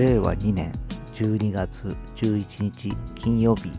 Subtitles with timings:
[0.00, 0.72] 令和2年
[1.14, 3.70] 12月11日金曜日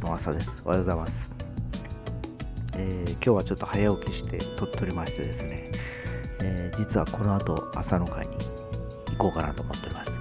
[0.00, 0.62] の朝です。
[0.64, 1.34] おはようございます、
[2.76, 5.64] えー、今日はちょっと早起きして撮っておりましてですね、
[6.44, 8.36] えー、実はこの後朝の会に
[9.18, 10.20] 行こうかなと思っております、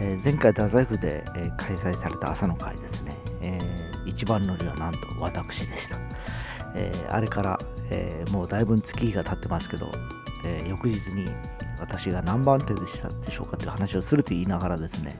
[0.00, 3.58] えー、前回太宰府で、え開催された朝の会ですね、え
[4.06, 5.96] 一番乗りはなんと私でした、
[6.76, 7.58] えあれから、
[7.90, 9.90] えもうだいぶ月日が経ってますけど、
[10.44, 11.26] え翌日に
[11.80, 15.12] 私が何番手でしたでしょうかという話をすると言いながらですね、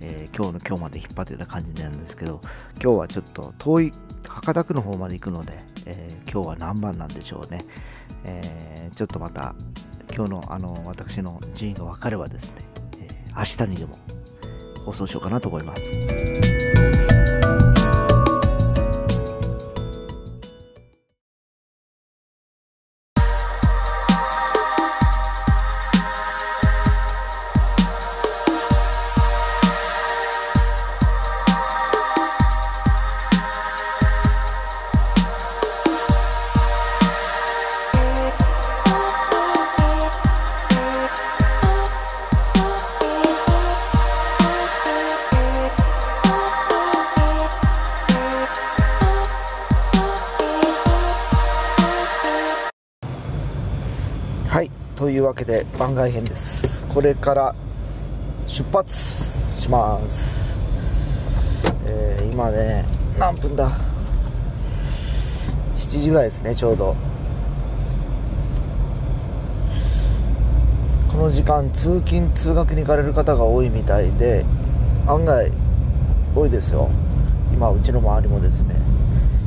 [0.00, 2.40] えー、今日の今日まで引っ張ってた感じなんですけど
[2.82, 3.92] 今日はちょっと遠い
[4.28, 5.52] 博多区の方まで行くので、
[5.86, 7.60] えー、今日は何番なんでしょうね、
[8.24, 9.54] えー、ちょっとまた
[10.14, 12.60] 今日のあの私の順位が分かればですね、
[13.00, 13.94] え明日にでも
[14.86, 17.05] 放送しようかなと思います。
[55.06, 56.84] というわけで番外編です。
[56.86, 57.54] これから
[58.48, 58.92] 出発
[59.56, 60.60] します、
[61.86, 62.84] えー、今ね
[63.16, 63.70] 何分だ
[65.76, 66.96] ？7時ぐらいですねちょうど。
[71.08, 74.44] この時間通勤通学に行かれる方が多いみたいで
[75.06, 75.52] 案外
[76.34, 76.90] 多いですよ。
[77.52, 78.74] 今うちの周りもですね。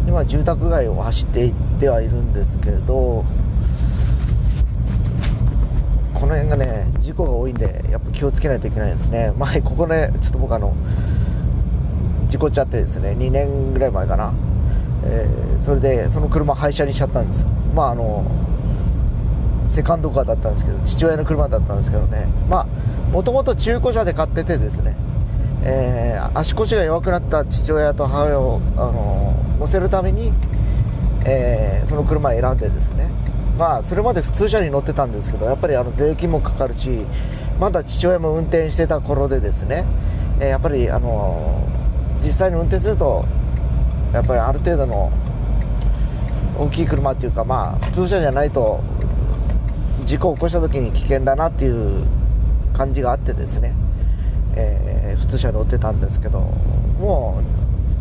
[0.07, 3.25] 今住宅街を走っていってはいるんですけど
[6.30, 9.33] の辺がね事故が多いんでやっぱ気をつけないといけないですね。
[9.38, 10.73] 前ここねちょっと僕あの
[12.27, 14.31] 事故っちゃってですね2年ぐらい前かな、
[15.03, 17.48] えー、それでその車廃車にしちゃったんですよ。
[17.76, 18.23] まああの
[19.70, 22.27] セカンドカーだったんですけど父親の車だったんですけどね。
[22.49, 22.67] まあ
[23.11, 24.95] もともと中古車で買っててですね、
[25.64, 30.32] えー、足腰が弱くなった父親と母親を、あの乗せるために、
[31.26, 33.09] えー、その車を選んでですね。
[33.59, 37.02] まあそれまで普通車に乗ってたんですけどやっぱりあの税金もかかるし
[37.59, 39.83] まだ父親も運転してた頃でですね、
[40.39, 41.67] えー、やっぱりあの
[42.21, 43.25] 実際に運転すると
[44.14, 45.11] やっぱりある程度の
[46.58, 48.80] 大きい車っていうかまあ普通車じゃないと
[50.05, 52.05] 事故を起こした時に危険だなっていう
[52.71, 53.73] 感じがあってですね、
[54.55, 57.43] えー、普通車に乗ってたんですけども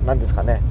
[0.05, 0.63] う何ですかね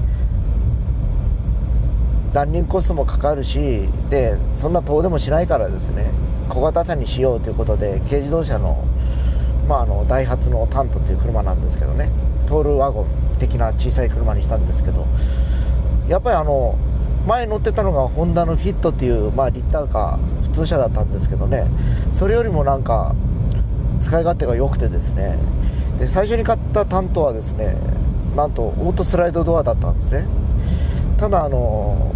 [2.38, 6.12] ランニングコストもかかるしでそんな遠出もしないからですね
[6.50, 8.86] 小型車にしようということで軽自動車の,、
[9.68, 12.12] まあ、のダイハツのタントっていう車なんですけどね
[12.46, 13.08] トールワゴン
[13.40, 15.08] 的な小さい車にしたんですけど
[16.08, 16.76] やっぱりあの
[17.26, 21.66] 前乗ってたのがホンダのフィットっていう、まあ、リッターカー普通車だったんですけどね
[22.12, 23.16] それよりもなんか
[24.00, 25.40] 使い勝手が良くてですね
[25.98, 27.76] で最初に買ったタントはですね
[28.36, 30.28] なんとオートスライドドアだったんですね。
[31.18, 32.14] ただあの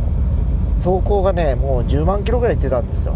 [0.82, 3.16] 走行がねもう10万キロぐらい行ってたんですよ、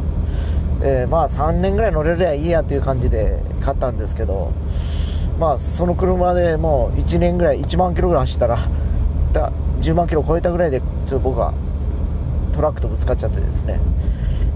[0.83, 4.53] えー、まあ3年ぐらい乗れりゃいいやという感じで買ったんですけど
[5.39, 8.59] まあその車でもう1年ぐらい1万キロぐらい走ったら
[9.33, 11.53] だ10万キロ超えたぐらいでちょっと僕は
[12.53, 13.79] トラックとぶつかっちゃってですね、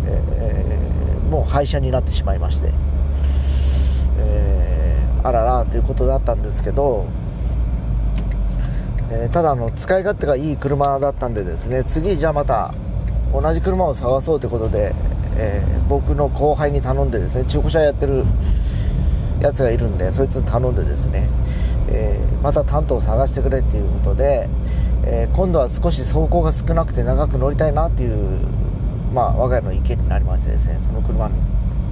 [0.05, 2.71] えー、もう廃車になってしまいまして、
[4.19, 7.07] えー、あららということだったんですけど
[9.11, 12.75] えー、ただあの使い勝手がいい車だったんでですね次じゃあまた
[13.33, 14.93] 同じ車を探そうということで、
[15.35, 18.25] えー、僕の後輩に頼んでですね中古車やってる
[19.41, 21.29] やつがいるんでそいつに頼んでですね、
[21.89, 24.49] えー、また担当を探してくれっていうことで、
[25.05, 28.41] えー、今度は少し走行が少なくて長く乗りたいなっていう、
[29.13, 31.35] まあ、我が家の意見になりましてですねその車に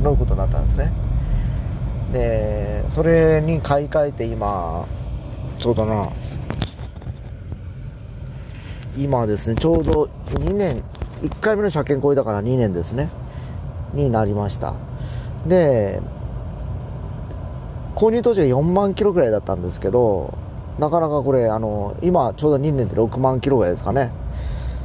[0.03, 0.91] 乗ることになったんですね。
[2.11, 4.85] でそれに買い替えて今
[5.59, 6.09] そうだな。
[8.97, 10.83] 今ですねちょうど2年
[11.21, 13.09] 1回目の車検超えだから2年ですね。
[13.93, 14.73] になりました。
[15.47, 16.01] で
[17.95, 20.37] 購入当時は4万キロぐらいだったんですけど
[20.77, 24.11] なかなかこれあの今ちょうど2年で6万キロぐらいですかね。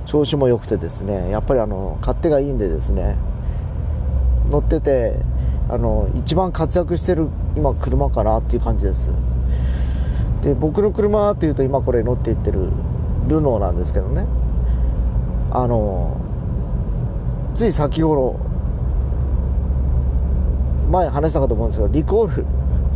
[0.07, 3.17] 調子も良くてですねやっぱりあの勝手がいいんでですね
[4.51, 5.17] 乗ってて
[5.69, 9.11] あの一番活躍してる今車かなっていう感じです。
[10.43, 12.69] で僕の車っていうと今これ乗っていってる
[13.29, 14.27] ルノーなんですけどね。
[15.55, 16.17] あの
[17.55, 18.41] つい先頃
[20.91, 22.47] 前話したかと思うんですけどリコール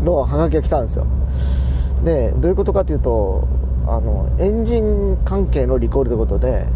[0.05, 1.07] のハガキが来たんですよ。
[2.05, 3.49] でどういうことかというと
[3.87, 6.67] あのエンジン関係のリコールということで、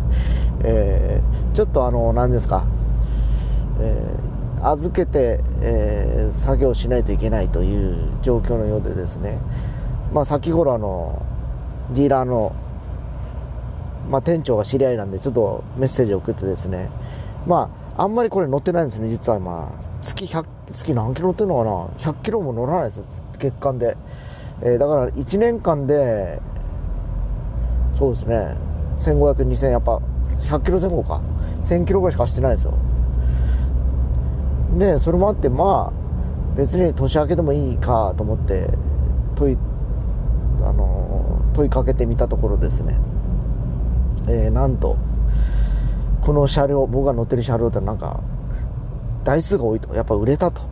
[0.64, 2.66] えー、ちょっとあの何ですか、
[3.80, 9.38] えー、預けて、えー、作業しないといけないという状況のようでですね、
[10.12, 11.22] まあ、先頃あの
[11.92, 12.54] ディーラーの、
[14.10, 16.90] まあ、店長が知り合いなんでちょっとメッセージを送ってですね。
[17.46, 19.72] まああんまりこれ乗ってないんですね実は今。
[20.02, 23.04] 月100月何キロ乗ってるのかな？100キロも乗らないですよ
[23.38, 23.96] 月間で、
[24.62, 26.40] えー、だから1年間で
[27.94, 28.56] そうですね。
[28.98, 29.96] 1500、2000やっぱ
[30.48, 31.20] 100キロ前後か。
[31.62, 32.74] 1000キロぐらいしか走ってないですよ。
[34.78, 38.70] でそれもあってまあ別に年明けでもいいかと思って
[39.34, 39.58] 問い
[40.62, 42.96] あの問いかけてみたところですね、
[44.30, 44.96] えー、なんと
[46.20, 48.20] この車両僕が乗ってる車両ってなんか
[49.24, 50.62] 台数が多いとやっぱ売れたと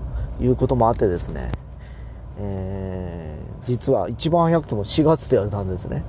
[0.41, 1.51] いうこともあってですね、
[2.39, 6.05] えー、実は一番早くても4月でやれたんですね。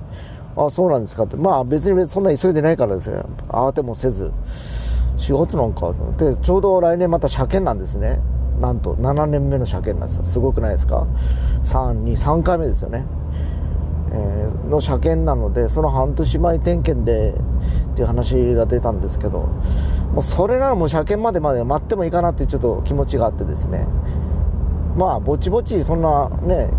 [0.56, 1.36] あそうなんですかって。
[1.36, 3.20] まあ別にそんな急いでないからですね。
[3.48, 4.32] 慌てもせず
[5.18, 5.92] 4月なんか。
[6.16, 8.20] でちょうど来年また車検なんですね。
[8.60, 10.24] なんと7年目の車検なんですよ。
[10.24, 11.06] すごくないですか
[11.64, 13.06] ？323回目ですよね、
[14.12, 17.34] えー、の車検なのでその半年前点検で
[17.92, 19.48] っていう話が出たんですけど
[20.12, 23.86] もうそれならもう車検までまで待ってもいいかなってちょっと気持ちがあってですね。
[24.96, 26.70] まあぼちぼちそんなね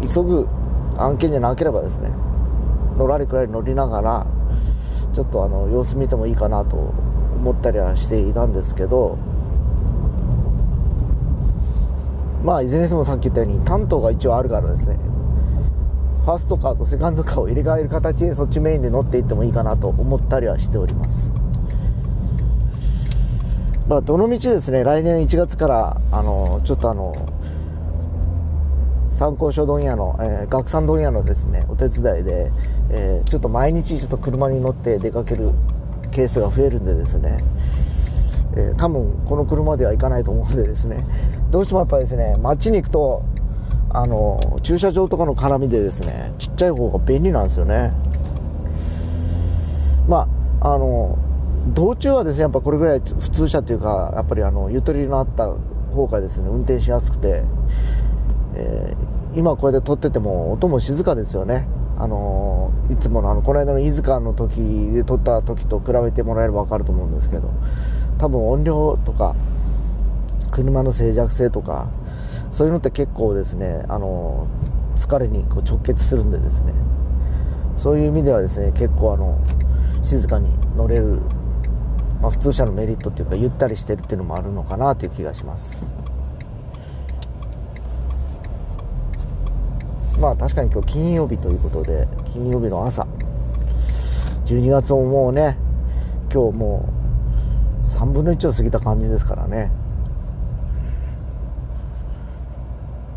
[0.00, 0.48] 急ぐ
[0.96, 2.10] 案件じゃなければですね
[2.96, 4.26] のらりくらい乗りながら
[5.12, 9.18] ちょっとあの様子見てもいいかなと思ったりはしていたんですけど
[12.44, 14.98] まあいずれにしてもさっき言ったように担当が一応あるからですね
[16.26, 21.32] ファーストカーとセカンドカーを入れ替える形でそっちメインで乗っていってもいいかなと思ったりはしております。
[23.88, 27.14] まあどのみちですね来年1月からあのちょっとあの
[29.12, 32.50] 参考書問屋の、えー、学産問屋のですねお手伝いで
[32.90, 35.50] えー、ちょっと毎日ちょっと車に乗って出かける
[36.12, 37.38] ケースが増えるんでですね、
[38.56, 41.04] えー、多分この車では行かないと思うんでですね
[41.50, 43.24] どうしてもやっぱりですね街に行くと
[43.90, 47.92] あの駐車場とかの絡みでですねちっちゃい方が便利なんですよね。
[50.08, 50.28] ま
[50.60, 51.18] ああの
[51.74, 55.54] 道中はですねやっぱこれぐらい普通車というかやっぱりあのゆとりのあった
[55.92, 57.42] 方がですね運転しやすくて、
[58.54, 61.66] えー、今こうやって撮ってても音も静かですよね。
[61.98, 64.60] あのいつものあのこの間の飯塚の時
[64.92, 67.50] で撮った時と比べてもらえれば分かると思うんですけど
[68.18, 69.34] 多分音量とか
[70.50, 71.88] 車の静寂性とか
[72.56, 74.48] そういうのって結構ですねあの
[74.94, 76.72] 疲れにこう直結するんでですね
[77.76, 79.38] そういう意味ではですね結構あの
[80.02, 81.20] 静かに乗れる、
[82.22, 85.84] まあ、普通車のメリットっていうかゆったりしてるっていうのもあるのかなという気がします。
[90.18, 93.06] まあ確かに今日金曜日ということで金曜日の朝
[94.46, 95.58] 12月ももうね
[96.32, 96.88] 今日も
[97.82, 99.70] う3分の1を過ぎた感じですからね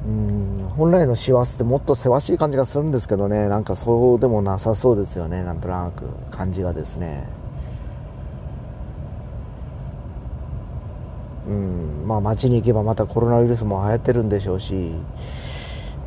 [0.09, 0.69] うん。
[0.75, 3.47] 本来の師走ってもっとせわしい感じがするんですけどね。
[3.47, 5.43] なんかそうでもなさそうですよね。
[5.43, 7.27] なんとなく感じがですね。
[11.47, 12.07] うん。
[12.07, 14.95] まあ街に行けばまたコロナウイルスも流行ってるんでしょうし。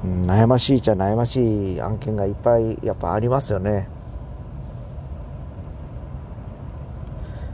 [0.05, 0.23] うん。
[0.23, 3.88] 悩ましいっちゃ悩ましい案件がいっぱいやっぱありますよね。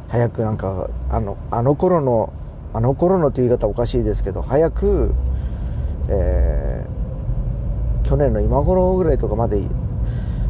[0.08, 2.32] 早くなんかあのあの頃の
[2.72, 5.14] あの頃のという言い方おかしいですけど早く、
[6.08, 9.68] えー、去年の今頃ぐらいとかまで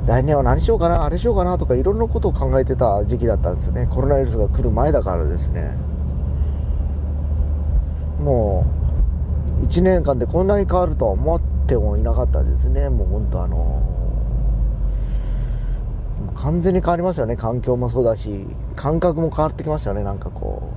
[0.06, 3.86] 来年は何しようかなあれしようかなとかいろんなことを考えてた時期だったんですね。
[3.90, 5.76] コロナウイルスが来る前だからですね。
[8.20, 8.64] も
[9.60, 12.88] う1年間でこんなに変わるとは思ってもいなかったですね。
[12.88, 13.82] もう本当あの
[16.36, 17.36] 完全に変わりますよね。
[17.36, 18.46] 環境もそうだし
[18.76, 20.04] 感覚も変わってきますよね。
[20.04, 20.70] なんかこ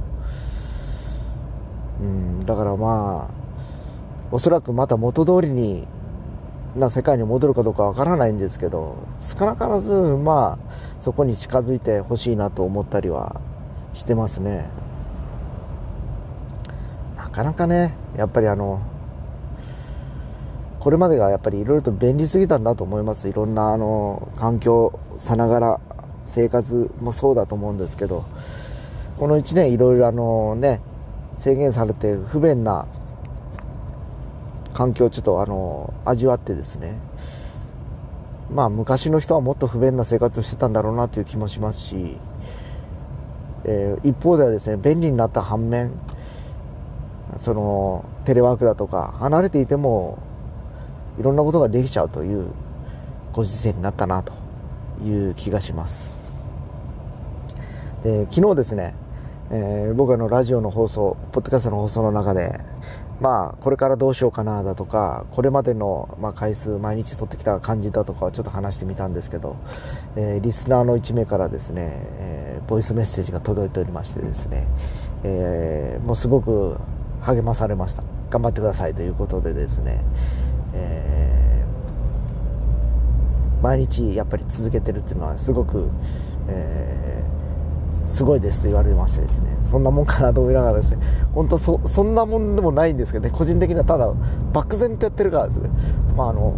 [2.01, 2.03] う。
[2.03, 3.40] うんだからまあ
[4.31, 5.85] おそらくまた元通りに
[6.75, 13.41] な世界に戻るかどうかわからないんですけど少なからずまあそこに近づいてほしいなと思ったりは
[13.93, 14.69] してますね。
[17.17, 18.81] なかなかねやっぱりあの
[20.79, 23.27] これまでがやっぱりいろいろと便利すぎたんだと思います。
[23.27, 25.79] いろんなあの環境さながら
[26.25, 28.23] 生活もそうだと思うんですけど
[29.19, 30.79] この1年いろいろあのね
[31.37, 32.87] 制限されて不便な
[34.73, 36.97] 環境をちょっとあの味わってですね。
[38.53, 42.17] まあ昔の人はもっと不便な生活をしてたんだろうなという気もしますし、
[43.63, 45.91] えー、一方ではですね便利になった反面
[47.37, 50.19] そのテレワークだとか離れていても
[51.17, 52.51] いろんなことができちゃうという
[53.31, 54.33] ご時世になったなと
[55.01, 56.15] いう気がします。
[58.03, 58.95] で昨日ですね、
[59.51, 62.59] えー、僕のラジオの放送ポッドキャストの放送の中で
[63.21, 69.57] まあこれからどうしようかなだとかこれまでの、ま、回数毎日撮ってきた感じだとかちょっと話してみたんですけど、
[70.15, 74.65] えー、リスナーの1名からですね、えー、ボイスメッセージが届いておりましてですね、
[75.23, 76.77] えー、もうすごく
[77.21, 78.03] 励まされました。
[78.31, 80.01] 頑張ってくださいということでですね、
[80.73, 81.63] え、
[83.61, 85.89] 毎日やっぱり続けてるっていうのはすごく、
[86.47, 87.10] えー、
[88.11, 91.03] すごいですと言われましてですねそんなもんかなと思いながらですね
[91.33, 94.13] 本当そそんなもんでもないんですけどね個人的にはただ
[94.53, 95.69] 漠然とやってるからですね。
[96.15, 96.53] まああの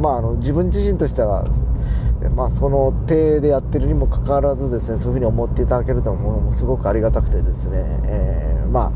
[0.00, 1.44] まあ、あの自分自身としては、
[2.36, 8.92] まあ、その手でやってるにもかかわらずですねそういうふうに思っていただけるというものもすごくありがたくてですね、えー、まあ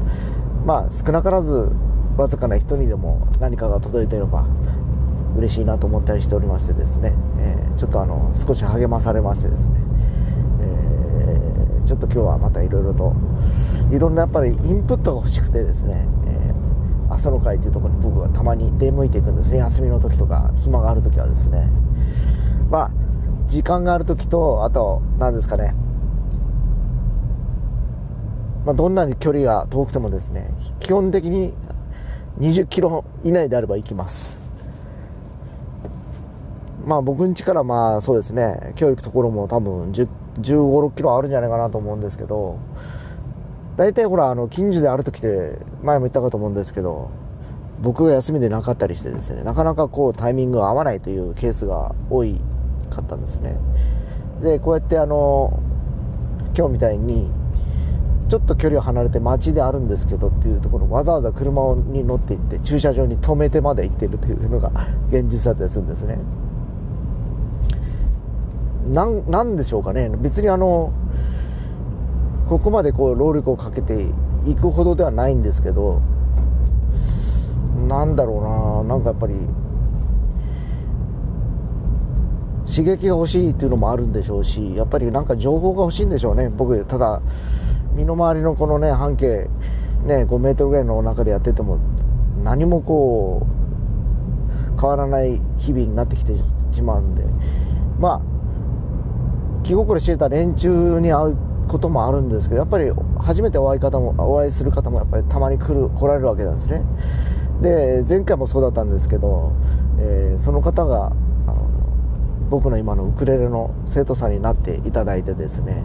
[0.65, 1.71] まあ、少なからず
[2.17, 4.47] わずかな人にでも何かが届いていれば
[5.37, 9.81] 嬉しいなと思ったりしておりましてですね、えー、ちょっとあの少し励まされましてですね、
[11.93, 13.15] ちょっと今日はまたいろいろと
[13.91, 19.59] いろんなやっぱりインプットが欲しくてですね、えー、朝の会というところに僕はたまに出向いていくんですね。
[19.59, 21.69] 休みの時とか暇がある時はですね。
[22.71, 22.91] まあ
[23.47, 25.75] 時間がある時とあと何ですかね。
[28.65, 31.53] まあ、どんなに距離が遠くてもですね基本的に
[32.39, 34.41] 20キロ以内であれば行きます。
[36.87, 42.59] まあ僕ん家からまあそうですね今日行くところも多分1 15、6キロあるんじゃないかなと思うんですけど
[43.77, 47.11] 大体ほらあの近所である時って前も言ったかと思うんですけど
[47.81, 52.41] 僕が休みでなかったりしてですねなかなかこうタイミングが合わないというケースが多い
[52.91, 53.57] かったんですね。
[54.43, 55.61] でこうやってあの
[56.57, 57.31] 今日みたいに
[58.29, 64.71] ちょっと距離を離れて街であるんですけどっていうところわざわざ車に乗って行って駐車場に止めてまで行ってるというのが
[65.11, 66.19] 現実だったりするんですね。
[68.87, 70.11] なんなんでしょうかね。
[70.19, 70.93] 別にあの
[72.49, 74.07] ここまでこう労力をかけて
[74.47, 76.03] いくほどではないんですけど
[77.89, 78.95] なんだろうな。
[78.95, 79.35] なんかやっぱり
[82.67, 86.49] 刺激が欲しいっていうのもあるんでしょうしやっぱりなんか情報が欲しいんでしょうね。
[86.49, 87.23] 僕ただ
[87.95, 89.49] 身の回りのこのね半径
[90.05, 91.79] ね5メートルぐらいの中でやってても
[92.43, 93.47] 何もこ
[94.77, 96.35] う変わらない日々になってきて
[96.73, 97.25] しまうんで。
[97.99, 98.32] まあ
[99.63, 101.39] 気心知れた連中に会う
[101.69, 106.83] こともあるんですけどやっぱり初めてお会い方もお会いする方もやっぱりたまに来る来られるわけなんですね。
[107.61, 109.53] で前回もそうだったんですけど、
[109.99, 111.07] えー、その方が
[111.47, 111.69] あの
[112.51, 115.85] 僕の今のウクレレの生徒さんになっていただいてですね、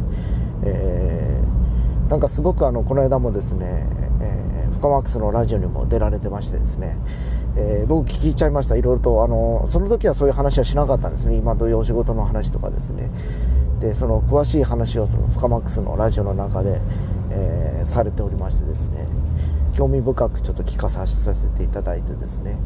[0.63, 1.47] えー
[2.09, 3.85] なんかすごくあのこの間もですね、
[4.21, 6.97] えー、フカマックスのラジオにも出られてましてですね、
[7.57, 8.75] えー、僕聞いちゃいました。
[8.75, 11.35] いろいろとあのその時はそういう話はしなかったんですね。
[11.35, 13.11] 今どういうお仕事の話とかですね。
[13.79, 16.81] でその詳しい話をそのフカマックスのラジオの中で、
[17.31, 19.05] えー、されておりましてですね
[19.73, 22.57] 興味深くちょっと聞かさせていただいてですね。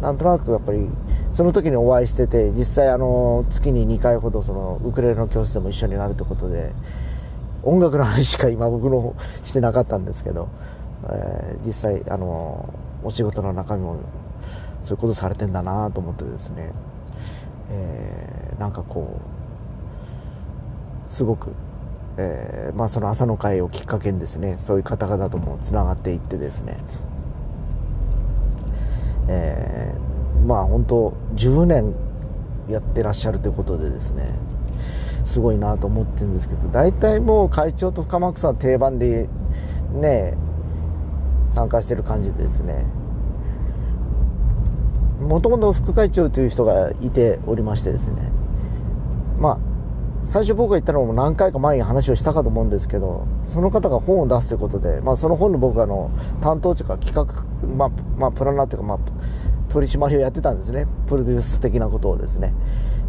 [0.00, 0.88] なんとなくやっぱり
[1.32, 6.72] その時にお会いしてて実際あの月に2回ほどそのウクレレの教室でも一緒になるってことで
[7.62, 10.48] 音楽の話しか今僕のしてなかったんですけど、
[11.10, 13.96] えー、実際あのお仕事の中身も
[14.82, 16.72] そういうことされてんだなと思ってですね、
[17.70, 19.33] えー、なんかこう
[21.14, 21.52] すごく、
[22.16, 26.76] えー、まあ、その朝の会をきっかけにですねそういう方々ともつながっていってですね、
[29.28, 31.94] えー、まあ本当10年
[32.68, 34.34] やってらっしゃるということでですね
[35.24, 39.28] すごいなと思ってるんですけど大体もう会長と深幕さん定番で
[39.92, 40.36] ね
[41.54, 42.84] 参加してる感じでですね
[45.20, 48.32] もともと副会長という人がいておりましてですね
[49.38, 49.73] まあ
[50.24, 58.98] 最初僕が言ったのも何回か前に話をしたかと思うんですけどその方が本を出すということで、まあ、その本の僕がの担当というか企画、まあ、まあ、プランナーというか、まあ、
[59.72, 60.86] 取締りをやってたんですね。
[61.06, 62.54] プロデュース的なことをですね。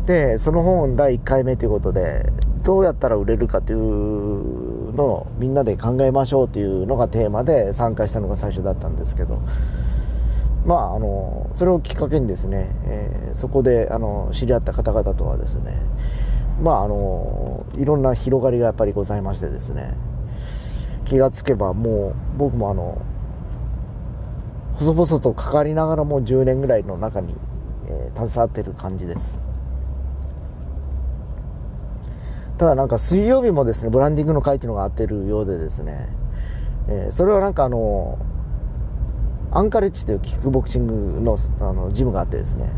[0.06, 2.32] でその本第1回目ということで
[2.62, 9.40] どうやったら売れるかというのをみんなで考えましょうというのがテーマで参加したのが最初だったんですけど。
[10.66, 15.80] まああのそれをきっかけにですね、えー、そこであの知り合った方々とはですね
[16.62, 19.94] まああのいろんな広がりがやっぱりございましてですね。
[21.06, 23.02] 気がつけばもう僕もあの
[24.74, 27.36] 細々と関わりながらもう10年ぐらいの中に、
[27.88, 29.40] えー、携わってる感じです。
[32.58, 36.08] ただなんか水曜日もですねブランディングの会っていうのがあってるようでですね、
[36.88, 38.18] えー、それはなんかあの
[39.52, 42.70] アンカレッジというキックボクシングのあのジムがあってですね、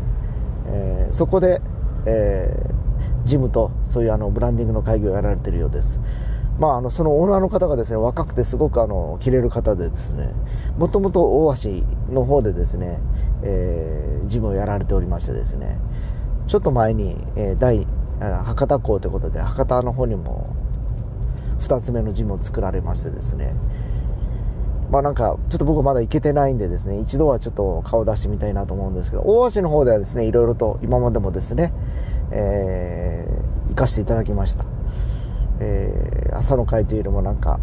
[0.66, 1.60] えー、そこで、
[2.06, 2.77] えー、
[3.24, 6.00] ジムとそういうあのブランディングの会議をやられているようです。
[6.58, 10.32] まあ、あのそのオーナーの方がですね若くてすごくあの切れる方でですね
[10.76, 12.98] もともと大橋の方でですね、
[13.44, 15.78] えー、ジムをやられておりましてですね
[16.48, 17.86] ちょっと前に、えー、第
[18.18, 20.56] 博多港ということで博多の方にも
[21.60, 23.54] 2つ目のジムを作られましてですね
[24.90, 31.72] まあなんかちょっと僕まだ行けてないんでですね一度はちょっと顔出してみたいなと思うんですけど大橋の方ではですねいろいろと今までもですね、
[32.30, 34.64] えー、行かせていただきました。
[35.60, 37.58] えー、朝の会というよりもなんか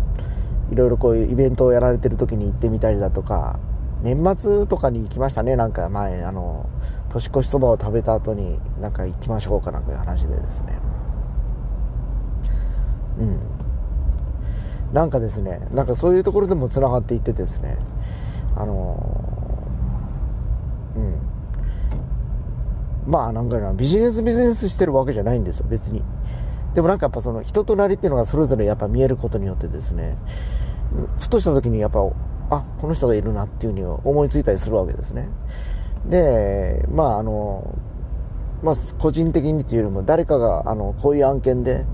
[0.72, 3.60] いろいろこういうイベントをやられてる時に行ってみたりだとか
[4.02, 5.56] 年末とかに行きましたね。
[5.56, 6.70] なんか前あの
[7.10, 10.78] 年越しそばを食べた後になんか行きましょうかなんかいう話でですね。
[13.20, 13.40] うん。
[14.94, 17.78] なんかですねなんかそういうところでもつながっていってですね。
[18.56, 18.98] あの
[20.96, 21.25] うん。
[23.08, 26.02] まあなんかビジネスビジネスしてるわけじゃないんですよ別に
[26.76, 30.18] でもなんかやっぱその人となりっていうのがそれぞれやっぱ見えることによってですね、
[31.18, 32.00] ふとした時にやっぱ、
[32.50, 35.30] あ、この人がいるなっていうふうに思いついたりするわけですね。
[36.06, 37.76] で、まああの、
[38.62, 41.86] まあ個人的にっていうよりも誰かがあのこういう案件で、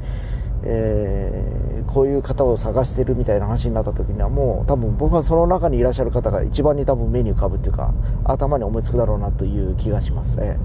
[0.63, 10.57] えー、こういう方を探してるみたいな話になった時にはもう多分僕はその中にいらっしゃる方が一番に多分目に浮かぶっていうか頭に思いつくだろうなという気がしますね。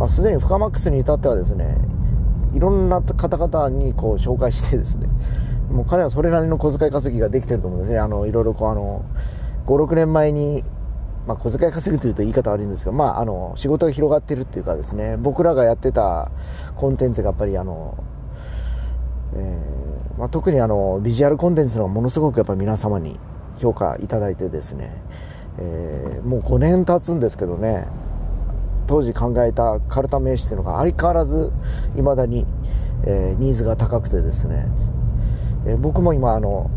[0.00, 1.76] まあ、すでにフカマックスに至ってはですね
[2.54, 5.08] いろんな方々にこう紹介してですね
[5.70, 8.00] もう彼はそれなりの小遣い稼ぎができてると思うんですね。
[8.00, 9.02] あのいろいろこうあの
[9.66, 10.64] 56年前に
[11.26, 16.32] まあ、小遣い稼ぐというと言い方悪いんですが、まあ、あの仕事が広がってるっていうかですね僕らがやってた
[16.76, 18.02] コンテンツがやっぱりあの、
[19.34, 23.20] えー、まあ、特にあのビジュアルコンテンツのものすごくやっぱり皆様に
[23.58, 24.96] 評価いただいてですね、
[25.58, 27.86] えー、もう5年経つんですけどね
[28.90, 31.52] 当時考えたカルタ名詞っていうのが相変わらず
[31.94, 32.44] 未だに、
[33.06, 34.66] えー、ニーズが高くてですね、
[35.64, 36.68] えー、僕も今あの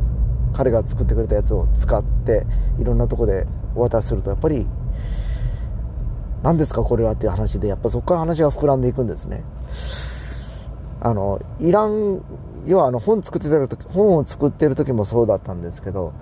[0.54, 2.46] 彼が作ってくれたやつを使って
[2.80, 4.68] いろんなとこでお渡しするとやっぱり
[6.44, 9.44] 何ですかこれはっていう話でやっぱそこから話が膨らんでいくんですね。
[11.02, 12.22] あのいらん
[12.68, 16.14] 要はあの本作ってる時本を作ってる時もそうだったんですけど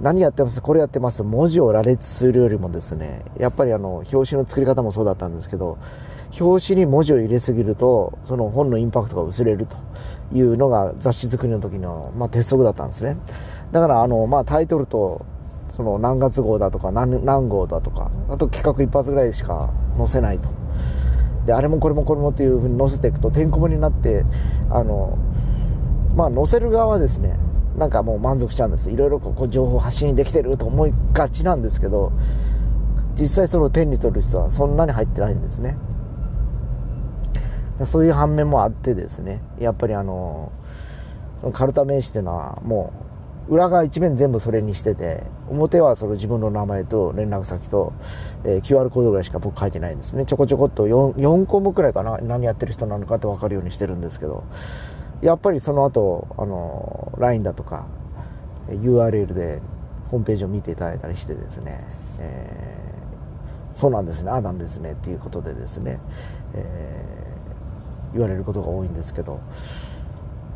[0.00, 0.60] 何やってます？
[0.62, 1.22] これやってます？
[1.22, 5.78] 文字を羅列するよりもですねやっぱりあの表紙の作り方もそうだったんですけど
[6.38, 9.76] 表紙に文字を入れすぎるとその本のインパクトが薄れると
[10.32, 13.16] いうのが雑誌作りの時の、まあ、鉄則だったんですね。
[13.72, 15.24] だからあの、まあ、タイトルと
[15.70, 20.48] その何月号だとか何何号だとかあと企画一発ぐらいしか載せないと。
[21.46, 24.24] であれもこれもこれもっていうふうに載せていくとてんこ盛りになって
[24.70, 25.16] あの
[26.14, 27.38] まあ載せる側はですね
[27.76, 28.90] なんかもう満足しちゃうんです。
[28.90, 32.12] いろいろこう情報発信できてると思いがちなんですけど
[33.14, 35.76] 実際それを手に取る人はそんなに入ってないんですね。
[37.84, 40.50] そういう反面もあってですねやっぱりあの
[41.40, 42.92] そのカルタ名詞っていうのはも
[43.48, 47.94] う裏側一面全部それにしてて表はその自分の名前と連絡先と、
[48.44, 50.26] えー、QR コードぐらいしか僕書いてないんですね。
[50.26, 54.44] ちょこちょこっと 4, 4項目くらいかな何やってる人なのかって分かるようにしてるんですけど
[55.22, 57.86] やっぱりその後あの LINE だとか
[58.68, 59.60] URL で
[60.10, 61.84] ホームページを見ていただいたりしてですね、
[62.18, 66.00] えー、そうなんですねああなんですねっていうことでですね、
[66.54, 69.40] えー、言われることが多いんですけど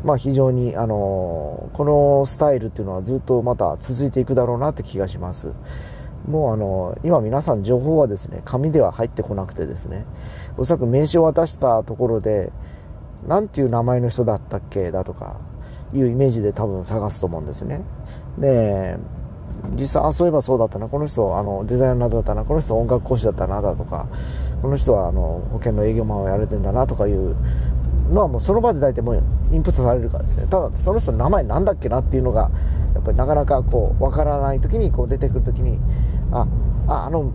[0.05, 5.55] まあ非常にあのこのスタイルっていうのはずっとまた続いていくだろうなって気がします。
[6.29, 10.07] もうあの今皆さん情報はですね紙では入ってこなくてですね
[10.57, 12.53] おそらく名刺を渡したところで
[13.27, 15.37] 何ていう名前の人だったっけだとか
[15.93, 17.83] いうイメージで多分探すと思うんですね。
[18.39, 18.97] で
[19.77, 20.89] 実際あそういえばそうだったな。
[20.89, 22.45] この人あのデザイナーだったな。
[22.45, 24.07] この人音楽講師だったなだとか
[24.61, 27.37] この人はあの保険の営業マンをやれてんだなとかいう
[28.11, 30.47] のはもうその場で大体もうインプットされるからですね。
[30.47, 32.51] ただその人の名前なんだっけなっていうのが
[32.95, 35.79] やっぱりなかなかこうわからない時にこう出てくる時に
[36.33, 36.47] あ
[36.89, 37.31] ああの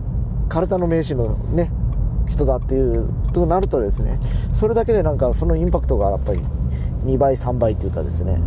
[0.48, 1.70] カルタの名刺のね
[2.28, 4.18] 人だっていうとなるとですね
[4.52, 6.40] それだけでなんかそのインパクトがやっぱり
[7.04, 8.38] 2倍3倍というかですね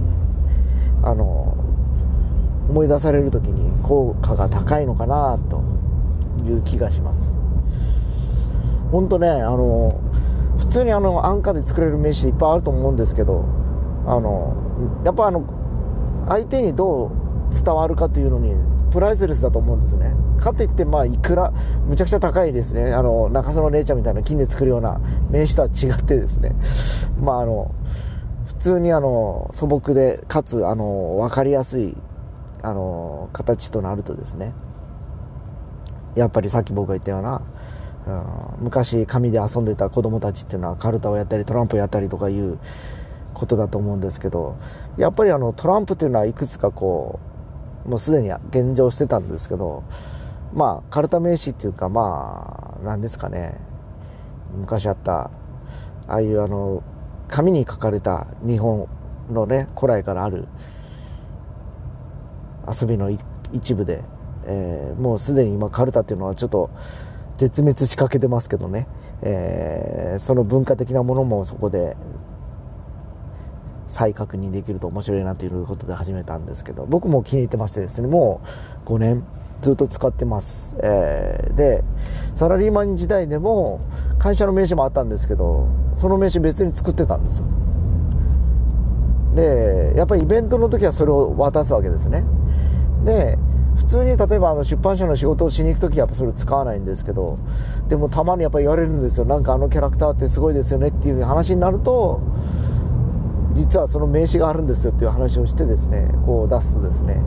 [1.04, 1.58] あの
[2.70, 5.64] 思い出される時に効果が高いのかなと
[6.46, 7.36] いう気がします。
[8.92, 10.00] 本当ねあの
[10.58, 13.46] 普通にあの安価で作れる名刺いっぱいあると思うんですけど
[14.06, 14.54] あの
[15.04, 15.44] やっぱあの
[16.28, 17.12] 相手にどう
[17.54, 18.54] 伝わるかというのに
[18.92, 20.14] プライスレスだと思うんですね。
[20.42, 21.52] かといって、まあ、いくら、
[21.88, 22.94] むちゃくちゃ高いですね。
[22.94, 25.00] あの、中曽の姉ちゃんみたいな金で作るような
[25.30, 26.54] 名刺とは違ってですね。
[27.22, 27.74] まあ、あの、
[28.46, 31.96] 普通にあの、素朴で、かつ、あの、わかりやすい、
[32.64, 34.54] あの形となるとですね
[36.16, 37.42] やっぱりさっき僕が言ったような、
[38.60, 42.60] うん、昔紙で遊んでた子供たちっていうのはカルタをやったりトランプをやったりとかいう
[43.34, 44.58] ことだと思うんですけど
[44.98, 47.20] やっぱりあのトランプっていうのはいくつかこ
[47.86, 49.84] うもうすでに現状してたんですけど
[50.54, 53.58] まあカルタ名詞っていうかまあ何ですかね。
[54.54, 55.32] 昔あった
[56.08, 56.84] ああいうあの
[57.30, 58.88] 紙に書かれた日本
[59.30, 60.48] のね古来からある
[62.68, 63.10] 遊びの
[63.54, 64.04] 一部で、
[64.46, 66.70] えー、もうすでに今カルタっていうのはちょっと
[67.38, 68.88] 絶滅しかけてますけどね、
[69.22, 71.96] えー、その文化的なものもそこで
[73.88, 78.42] 再確認できると面白いなということで始めたんですけど僕も気に入ってましてですねも
[78.86, 79.24] う5年
[79.62, 81.84] ずっと使ってます、えー、で
[82.34, 83.82] サラリーマン時代でも
[84.18, 87.48] 会社の名刺もあったんですけどその名刺別に作ってたんですよ。
[89.36, 92.24] でやっぱりイベントの時はそれを渡すわけですね。
[93.06, 93.38] で
[93.76, 97.40] 普通に例えばあの出版社の仕事をしに行く時はやっぱそれ使わないんですけど
[97.88, 99.26] でもたまにやっぱ言われるんですよ。
[99.26, 102.22] なんかあのキャラクターってすごいですよねっていう話になると
[103.54, 107.18] 実はその名刺があるんですよっていう話をしてですねこう出すとですね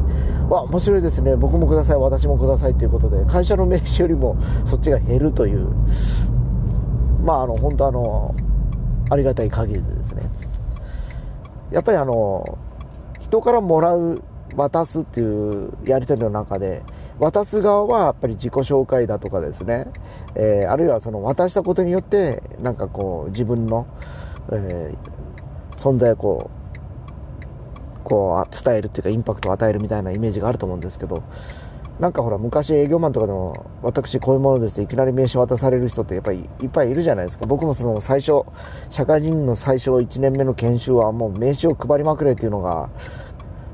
[0.49, 5.69] わ面白いですね僕もください私もくださいっていうことで会社の名刺よりもそっちが減るという
[7.25, 8.35] まああの本当あの
[9.11, 10.23] ありがたい限りでですね。
[11.71, 12.59] やっぱりあの
[13.21, 14.23] 人からもらう
[14.55, 16.83] 渡すっていうやり取りの中で
[17.19, 19.87] 渡す側はやっぱり自己紹介だとかですね、
[20.35, 23.87] えー、あるいはその渡したことによってなんかこう自分の、
[24.53, 25.14] えー、
[25.77, 26.65] 存在をこう
[28.05, 31.23] こう伝えるっていうかインパクトを与えるみたいなイメージがあると思うんですけど
[31.99, 37.47] なんかほら昔営業マンとかでも私こういうものですっていきなり名刺渡される人ってやっぱりいっぱいいるじゃないですか。
[37.47, 38.43] 僕もその最初
[38.91, 42.91] 社会人の最初1年目の研修はもう名刺を配りまくれっていうのが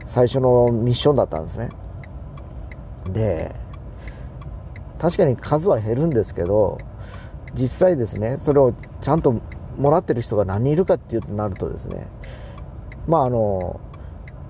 [0.04, 1.70] 最初のミッションだったんですね。
[3.10, 3.54] で
[4.98, 6.76] 確かに数は減るんですけど
[7.54, 9.40] 実際ですねそれをちゃんと
[9.80, 12.06] もらってる人が何人いるかっていうとなるとですね
[13.06, 13.80] まああの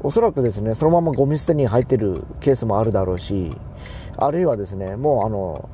[0.02, 3.52] おそらくですねそのままゴミ捨てに入ってるケースもあるだろうし
[4.16, 5.68] あるいはですねもうあの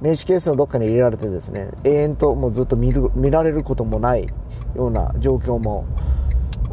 [0.00, 4.26] 名刺ケースのどっかに入れられてですね永遠ともうずっと見る見られることもない
[4.74, 5.86] ような状況も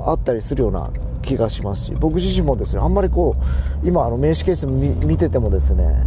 [0.06, 3.36] あったりするような気がしますし僕自身もですねあんまりこ
[3.84, 6.04] う今あの名刺ケース見ててもですね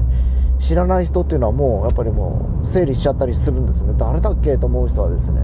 [0.59, 3.95] 知らない人っていうのはもうやっぱりもう整理しちゃったりするんですね。
[3.99, 5.41] 誰だっけと思う人はですね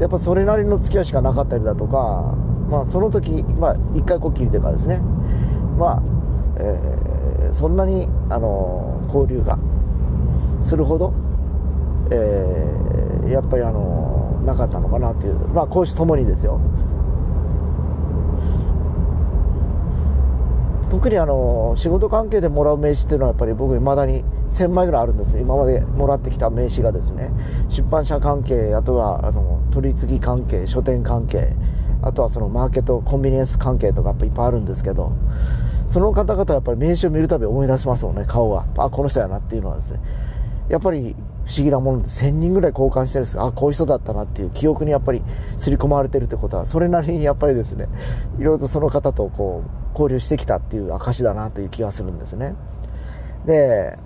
[0.00, 2.34] やっぱそれなりの付き合いしかなかったりだとか
[2.70, 5.00] まあその時まあ一回こっきりというかですね。
[5.78, 6.02] まあ、
[6.58, 9.58] えー、そんなにあの交流が
[10.62, 11.12] するほど、
[12.10, 15.36] えー、やっぱりあのなかったのかなっていう。
[15.48, 16.60] まあ講師ともにですよ。
[20.90, 27.30] 特にあの仕事関係でもらう名刺っていうのはやっぱり僕いまだに1000枚ぐらいあるんです今までもらってきた名刺がですね。
[27.68, 31.54] 出版社関係あとはあの取り次ぎ関係書店関係
[32.02, 35.12] あとはそのマーケットコンビニエンス関係とかっいっぱいあるんですけど
[35.86, 38.66] その方々はやっぱり名刺を見るたび思い出しますもんね顔が。
[38.78, 40.00] あこの人やなっていうのはですね。
[40.68, 43.36] やっぱり不思議なもので1000人ぐらい交換してるんです。
[43.36, 45.22] があこういう人だったなっていう記憶にやっぱり
[45.58, 47.88] 刷り込まれてるってことはそれなりにやっぱりですね
[48.38, 52.54] いろいろとその方とこう交流してきたっていう証だなという気がするんですね。
[53.46, 53.98] で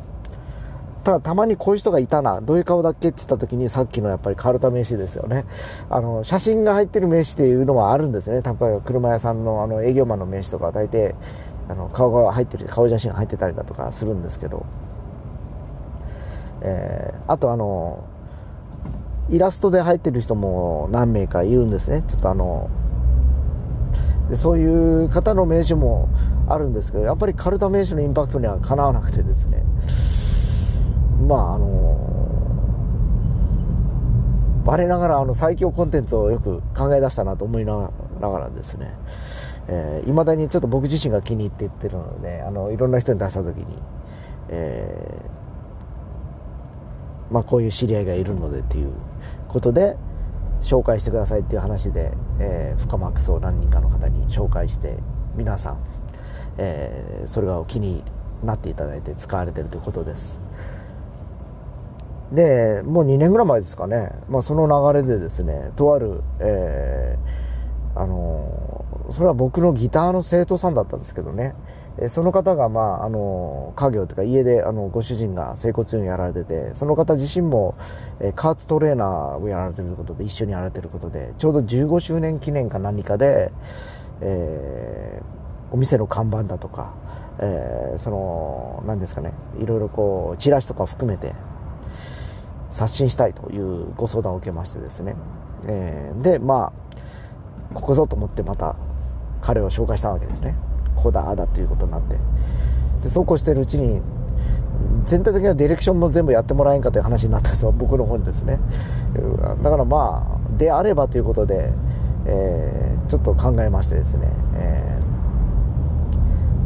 [1.05, 5.45] ただたまにこういう人がいたなどういう顔だっけって言った時にさっきのやっぱりカルタ名刺ですよね。
[5.91, 8.41] あの写真が入ってる名刺っていうのはあるんですね。
[8.41, 11.15] 例えば車屋さんのあの営業マンの名刺とかは大体
[11.69, 14.65] あの顔が入ってる顔写真が入ってたりだとかするんですけど、
[16.63, 18.05] えー、あとあの
[19.29, 22.03] イラストで入ってる人も何名かいるんですね。
[22.09, 22.71] ちょっとあの
[24.31, 26.09] でそういう方の名刺も
[26.49, 29.63] あるんですけどやっぱりカルタ名刺のインパクトにはかなわなくてですね。
[31.25, 32.15] まああの
[34.65, 38.87] 我ながらあの最強コンテンツをよく考え出したなと思いながらですね。
[38.87, 38.93] いま、
[39.69, 43.65] えー、だにちょっと僕自身が気に入っていってるのであのいろんな人に出した時に、
[44.49, 48.93] えー、まあ、こういう知り合いがいるのでっていう
[49.49, 49.97] ことで
[50.61, 54.99] 紹介してくださいっていう話で、えー、フカマックスを何人かの方に紹介して
[55.35, 55.79] 皆さん、
[56.59, 58.05] えー、それが気に
[58.43, 60.44] なっていただいて使われてるということです。
[62.33, 71.55] でもう2年ぐらい前ですかね、まあ、その流れでですねとある、えー、あのそれは僕のギターの生徒さんだったんですけどね。
[72.09, 77.77] その方が、まあ、あの家業というか家であのご主人が整骨院をやられててその方自身も
[78.35, 83.53] 加圧トレーナーをやられてることで一緒にやられてることでちょうど15周年記念か何かで、
[84.21, 86.95] えー、お店の看板だとか、
[87.39, 91.33] えー、その何ですかねいろいろこうチラシとか含めて
[92.75, 95.15] 刷新したいというご相談を受けましてですね、
[95.69, 96.73] えー、でま
[97.73, 98.75] あここぞと思ってまた
[99.41, 100.57] 彼を紹介したわけですね。
[100.97, 102.19] こだああだということになって。
[103.01, 104.01] でそうこうしてるうちに
[105.07, 108.59] 全体的なディレクションも全部やってもらえんかという話になったんですよ僕の方にですね。
[109.63, 111.73] だからまあであればということで、
[112.27, 115.01] えー、ちょっと考えましてですね、え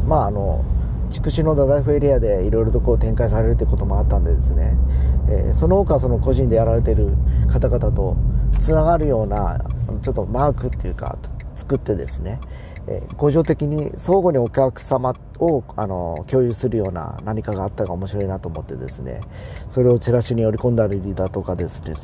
[0.05, 0.65] ー、まああの
[1.09, 4.77] 筑紫の太宰府エリアでいろいろとこう展開されるということもあったんでですね、
[5.29, 7.09] えー、その他その個人でやられてる
[7.51, 8.15] 方々と
[8.59, 9.59] つながるような
[10.01, 11.17] ちょっとマークっていうか
[11.55, 12.39] 作ってですね、
[12.87, 19.21] えー、互助的に相互にお客様をあの共有するような何かがあったら面白いなと思ってですね。
[19.69, 21.95] それをチラシに織り込んだりだとかですね。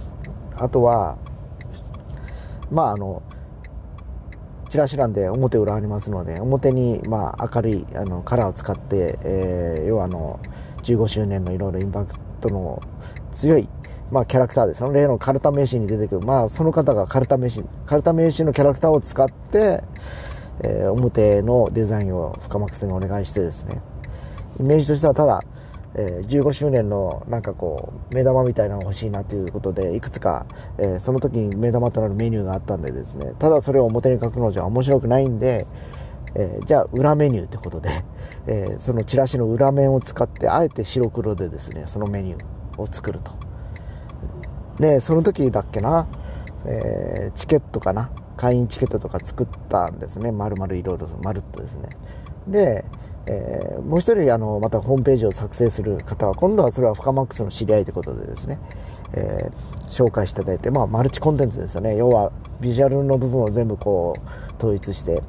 [0.55, 1.17] あとは
[2.71, 3.21] まああの
[4.75, 10.41] チラシなんで表裏ありますので表にまあ明るいあのカラーを使って、えー、要はあの
[10.83, 12.81] 15周年のいろいろインパクトの
[13.31, 13.69] 強い
[14.11, 14.83] まあ、キャラクターです。
[14.83, 19.83] よ例のカルタ名刺に出てくる、まあ、その方がカルタ名刺カルタ名刺のキャラクターを使って、
[20.61, 23.81] えー、表のデザインを深幕さんにお願いしてですね。
[24.59, 25.43] イメージとしてはただ、
[25.97, 30.45] えー、15周年のなんかこう目玉みたいなのが欲しいなということでいくつか、
[30.77, 35.65] えー、その時に目玉となるメニューがあったんでですねただそれを表に書くのじゃ面白くないんで、
[36.35, 37.89] えー、じゃあ裏メニューってことで、
[38.47, 43.31] えそのチラシの裏面を使ってあえて白黒でですねそのメニューを作ると。
[44.79, 46.07] でその時だっけな、
[46.65, 50.33] えチケットかな会員チケットとか作ったんですね。
[50.33, 51.87] 丸々いろいろまるっとですね。
[52.47, 52.83] で、
[53.27, 58.59] えー、もう一人あのまたホームページを作成する方は今度はそれはフカマックスの知り合いということでですね、
[59.13, 61.95] えー、紹介していただいて、まあ、マルチコンテンツですよね。
[61.97, 65.21] 要はビジュアルの部分を全部こう統一して、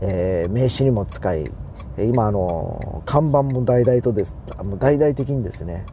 [0.00, 1.50] えー、名刺にも使い
[1.98, 4.36] 今あの看板も大々とです。
[4.78, 5.84] 大々的にですね、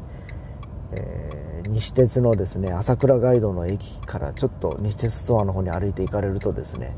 [0.93, 6.95] えー西鉄のですね朝倉街道の駅からちょっと西鉄ストアの方に歩いて行かれるとですね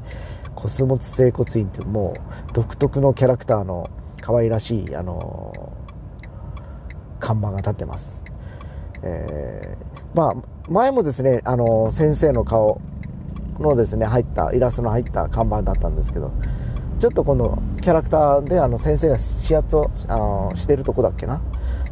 [0.58, 3.92] コスモス整骨院ってもう独特のキャラクターの
[4.22, 5.54] 可愛らしいあの
[7.20, 8.24] 看板が立ってます、
[9.04, 10.36] えー、まあ
[10.68, 12.82] 前もですねあの先生の顔
[13.60, 16.32] のですね入ったイラストの入った看板だったんですけど
[16.98, 21.40] ちょっと今度キャラクターであの先生が視圧をあしてるとこだっけな？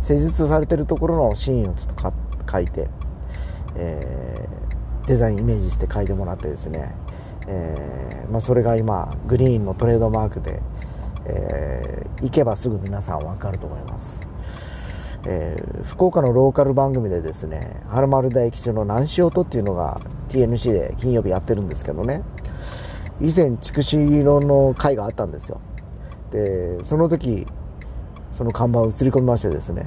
[0.02, 2.88] 施術されてるところのシーンをちょっと買って書いて、
[3.76, 6.96] えー、デザインイメージして書いてもらってですね、
[7.48, 10.62] えー、まあ、それが今グリーンのトレードマークで、
[11.26, 14.28] えー、行けばすぐ皆さん分かると思います、
[15.26, 22.24] えー、福岡のローカル番組でですね「はるまる大吉の南し音」っていうのが TNC で金曜日やってるんですけどね。
[23.22, 25.62] 以前筑紫色の会があったんですよ。
[26.32, 27.48] でその時
[28.32, 29.86] その看板を映り込みましてですね。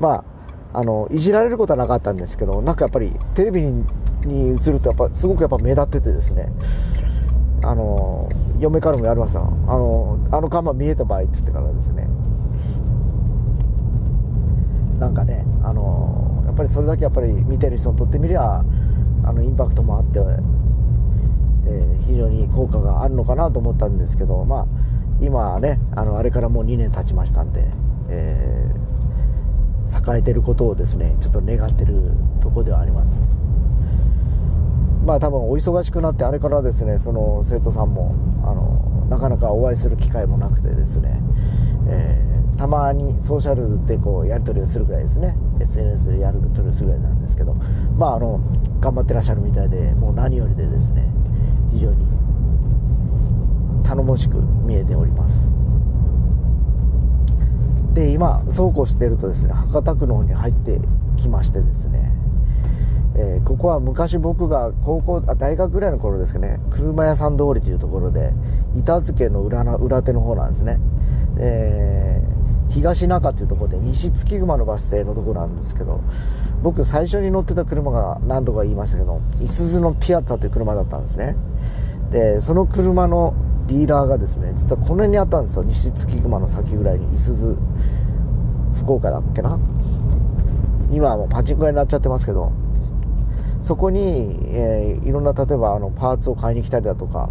[0.00, 0.24] ま
[0.72, 3.84] ああのいじられることはなかったんですけどなんかやっぱりテレビに
[4.24, 6.52] 映るとやっぱすごくやっぱ目立っててですね。
[7.62, 9.40] あの嫁からもやりました。
[9.40, 12.08] あのあの看板見えた場合って言ってからですね。
[14.98, 18.64] なんかねあのやっぱりそれだけやっぱり見てる人にとってみりゃ
[19.24, 20.20] あのインパクトもあって、
[21.66, 24.66] えー、非常に効果があるのかなと思ったんですけどまあ
[25.20, 27.66] 今ねあのあれからもう2年経ちましたんで、
[28.08, 28.86] えー
[29.86, 32.02] 栄えてることをですねちょっと願ってる
[32.40, 33.22] とこではあります。
[35.06, 41.22] まあ多分お忙しくなってあれからですねその生徒さんもあのなかなかお会いする機会もなくてですね、
[41.88, 47.54] えー、たまにソーシャルでこうやり取りをするぐらいですね SNS でやり取りをするぐらいなんですけど
[47.96, 48.40] まああの
[48.80, 51.08] 頑張ってらっしゃるみたいでもう何よりでですね
[51.70, 52.04] 非常に
[53.84, 55.54] 頼もしく見えております。
[57.92, 60.80] で今そうこうしてるとですね博多区の方に入って
[61.16, 62.05] きましてですね、
[63.18, 66.60] えー、ここは昔僕が高校あ大学ぐらいの頃ですかね。
[66.70, 68.32] 車屋さん通りというところで
[68.76, 70.78] 板付けの裏の裏手の方なんですね、
[71.38, 76.02] えー、東中っていうところで西月熊のバス停のとこなんですけど
[76.62, 81.36] 僕最初に乗ってた車が何度か言いましたけどいすゞのピアッツァという車だったんですね。
[82.10, 83.34] でその車の
[83.66, 85.62] ディーラーがですね実はこの辺にあったんですよ。
[85.64, 87.56] 西月熊の先ぐらいにいすゞ
[88.74, 89.58] 福岡だっけな。
[90.90, 92.52] 今はもうパチンコ屋になっちゃってますけど
[93.66, 97.30] そこに、えー、いろんな例えばあのパーツを買いに来たりだとか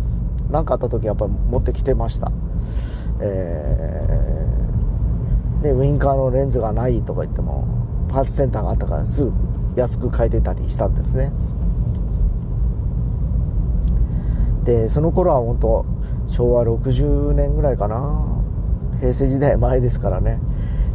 [0.52, 2.30] 何かあった時やっぱり持ってきてました、
[3.22, 7.66] えー、でウインカーのレンズがないとか言っても
[8.10, 9.32] パーツセンターがあったからすぐ
[9.78, 11.32] 安く買えてたりしたんですね。
[14.66, 15.86] でその頃は本当
[16.28, 18.44] 昭和60年ぐらいかな。
[19.00, 20.40] 平成時代前ですからね、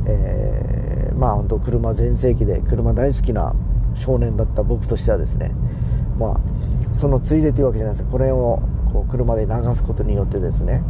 [0.07, 3.55] えー、まあ本当車全盛期で車大好きな
[4.01, 5.53] 少年だった僕としてはですね
[6.19, 8.11] まあそのついでというわけじゃないです。
[8.11, 8.61] これを
[8.93, 10.83] こう車で流すことによってですね、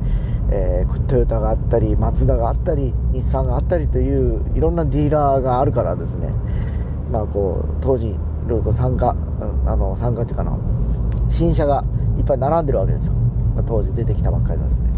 [0.50, 6.30] えー、トヨタがあったりマツダがあったり日産があったりといういろんなディーラーがあるからですね
[7.12, 8.16] まあこう当時い
[8.48, 9.14] ろいろ参加
[9.66, 10.56] あの参加っていうかな
[11.28, 11.84] 新車が
[12.18, 13.12] いっぱい並んでるわけですよ、
[13.54, 14.90] まあ、当時出てきたばっかりですね。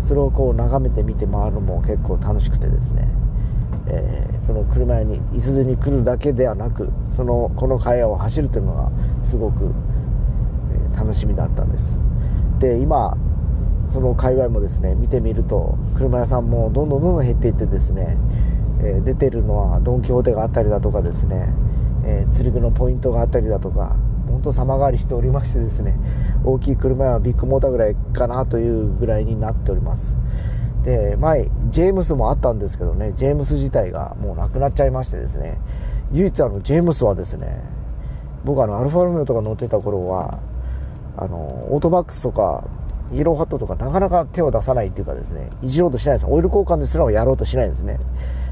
[0.00, 3.08] それをこう眺めて見て回るのも結構楽しくてですね、
[3.88, 8.90] えー、その車屋にいすゞに来るだけではなくそのこの会話を走るというのが
[9.22, 9.72] すごく、
[10.92, 11.98] え楽しみだったんです。
[12.58, 13.16] で今
[13.88, 18.16] その界隈もですね見てみると車屋さんもどんどんどんどん減っていってですね、
[18.80, 21.54] えー、出てるのはドン・キホーテがあったりだとかですね、
[22.04, 23.96] え、釣り具のポイントがあったりだとか
[24.28, 25.96] 本当様変わりしておりましてですね
[26.44, 30.16] 大きい車屋はビッグモーターぐらいかなというぐらいになっております。
[30.86, 35.58] で前ジェームスもあったんですけどねジェームス自体がもうなくなっちゃいましてですね
[36.12, 37.60] 唯一あのジェームスはですね
[38.44, 40.38] 僕あのアルファロメオとか乗ってた頃は
[41.16, 41.38] あの
[41.72, 42.62] オートバックスとか
[43.12, 46.26] イエローハットとかなかなか手を出さないっていうかですねいじろうとしないです。
[46.28, 47.98] オイル交換ですらもやろうとしないですね。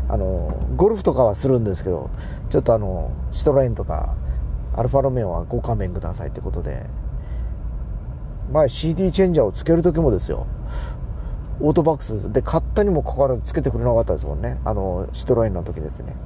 [0.08, 2.10] あのゴルフとかはするんですけど
[2.50, 4.16] ちょっとあのシトロエンとか
[4.74, 6.84] アルファロメオはご勘弁くださいってことで
[8.52, 10.48] 前 CD チェンジャーをつける時もですよ。
[11.60, 16.16] オートバックスで買ったにもかかわらずつけてくれなかったですもんねあのシトロエンの時ですね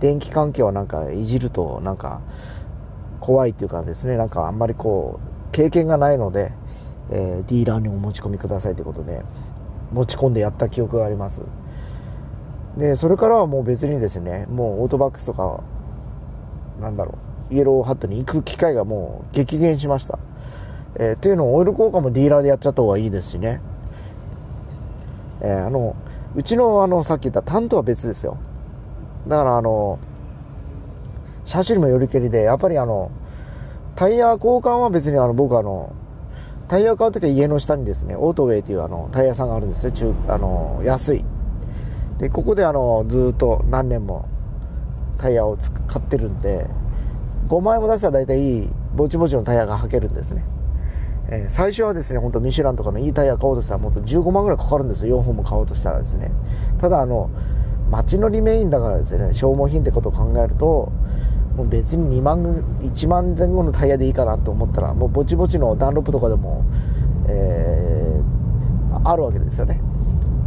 [0.00, 2.20] 電気関係はなんかいじるとなんか
[3.20, 6.52] 怖いっていうかですねなんかあんまりこう経験がないので、
[7.10, 9.22] えー、ディーラーにお持ち込みくださいということで
[9.92, 11.42] 持ち込んでやった記憶があります
[12.76, 15.62] でそれからはもう別にですねもうオートバックスとか
[16.80, 17.18] なんだろ
[17.50, 20.18] うイエローハットに行く機会がもう激減しました。
[20.96, 23.60] えー、というのをオイル交換もディーラーでやっちゃった方がいいですしね。
[25.40, 25.96] えー、あの、
[26.34, 28.38] うちのあの、さっき言ったタントは別ですよ。
[29.26, 29.98] だからあの、
[31.44, 33.10] 車種にもよりけりで、やっぱりあの、
[33.96, 35.92] タイヤ交換は別にあの、僕あの、
[36.68, 41.24] タイヤを買うときは家の下にですね、オートウェイというあの、タイヤさんがあるんですね、中、あの、安い。
[42.18, 44.28] で、ここであの、ずっと何年も
[45.18, 46.66] タイヤを買ってるんで、
[47.48, 50.44] 5万円も出したら大体ぼちぼちのタイヤが履けるんですね、
[51.28, 55.20] えー、最初はですね本当ミシュランとかのいいタイヤ買おうとしたらもっと15万ぐらいかかるんですよ。
[55.20, 56.32] 4本も買おうとしたらですね。
[56.78, 57.30] ただあの
[57.90, 60.92] 街乗りメインだからですね消耗品ってことを考えると
[61.56, 62.42] もう別に2万
[62.80, 66.64] 1万前後のタイヤでいいかなと思ったらもうぼちぼちのダンロップとかでも、
[67.28, 69.80] えー、あるわけですよね。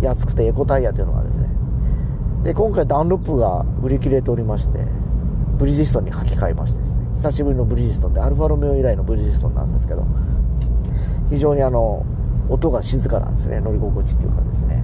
[0.02, 1.50] 安くてエコタイヤというのがですね。
[2.44, 4.86] で今回ダンロップが売り切れておりまして
[5.58, 7.04] ブリヂストンに履き替えましてですね。
[7.16, 10.06] 久しぶりのブリヂストンでアルファロメオ以来のブリヂストンなんですけど
[11.30, 12.06] 非常にあの
[12.50, 13.60] 音が静かなんですね。
[13.60, 14.84] 乗り心地っていうかですね、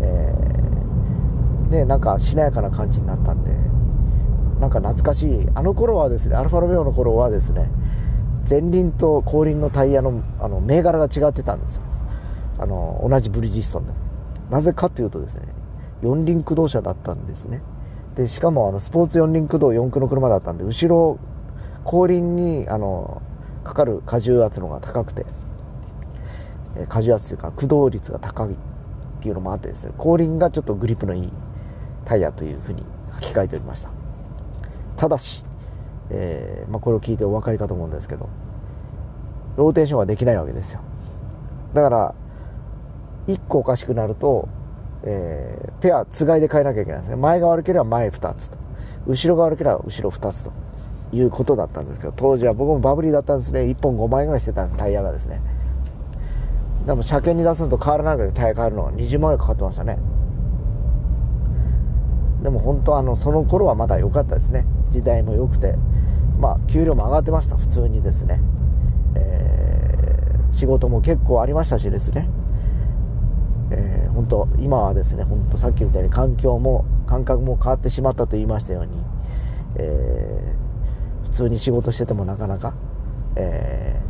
[0.00, 3.52] えー、でなんかしなやかな感じになったんで
[4.60, 5.48] なんか懐かしい。
[5.54, 7.70] あの頃はですねアルファロメオの頃はですね
[8.48, 11.82] 前輪と後輪のタイヤのあの銘柄が違ってたんですよ。
[12.58, 13.92] あの同じブリヂストンで。
[13.92, 13.98] も
[14.50, 15.46] なぜかというとですね
[16.02, 17.62] 四輪駆動車だったんですね。
[18.16, 21.18] でしかもあのスポーツ四輪駆動四駆の車だったんで後ろ
[21.84, 23.22] 後輪にあの
[23.64, 25.24] かかる荷重圧のが高くて。
[26.86, 28.56] 荷重圧というか駆動率が高いっ
[29.20, 31.32] ていうのもあってですね後輪がちょっとグリップのいい
[32.04, 33.90] タイヤというふうに履き替えておりました。
[34.96, 35.44] ただし、
[36.10, 38.28] えー、まあ、これを聞いてお分かりかと思うんですけど
[39.56, 40.80] ローテーションはできないわけですよ。
[41.72, 42.14] だから
[43.26, 44.48] 1個おかしくなると
[45.02, 47.16] えー、ペアつがいで変えなきゃいけないですね。
[47.16, 48.58] 前が悪ければ前2つと。
[49.06, 50.52] 後ろが悪ければ後ろ2つと
[51.12, 53.62] いうことだったんですけど当時は僕もバブリーだったんですね。
[53.62, 55.40] 1本5万円ぐらいしてたんですタイヤがですね。
[56.86, 59.98] でも車検に出すのと変わらないけどタイヤ変えるのは20万円かかってましたね。
[62.42, 64.64] でも本当あのその頃はまだ良かったですね。
[64.90, 65.76] 時代も良くて。
[66.40, 67.56] まあ給料も上がってました。
[67.56, 68.40] 普通にですね、
[69.14, 72.28] えー、仕事も結構ありましたしですね。
[73.70, 78.92] えー、本当今はですね本当さっき言ったように環境も感覚も変わってしまったと言いましたように、
[79.76, 82.74] えー、普通に仕事しててもなかなか、
[83.36, 84.00] え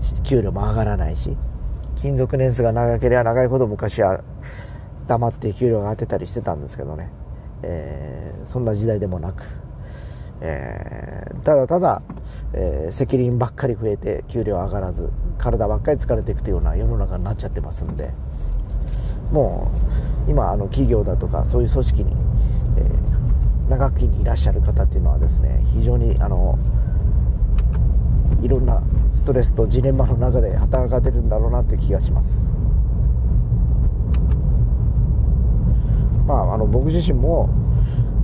[0.00, 1.36] ー、給料も上がらないし
[2.00, 4.22] 勤続年数が長ければ長いほど昔は
[5.06, 7.10] 黙って給料が上がってたりしてたんですけどね、
[7.62, 9.44] えー、そんな時代でもなく、
[10.40, 12.00] えー、ただただ、
[12.54, 18.12] えー、責任ばっかり増えて給料上がらず体ばっかり疲れていくというような世の中になっちゃってますんで。
[19.30, 19.70] も
[20.26, 22.16] う今あの企業だとかそういう組織に、
[22.78, 26.58] え、長きにいらっしゃる方っていうのはですね非常にあの
[28.42, 28.82] いろんな
[29.12, 32.48] ストレスとジレンマの中で働かれてるんだろうなって気がします。
[36.26, 37.50] まああの僕自身も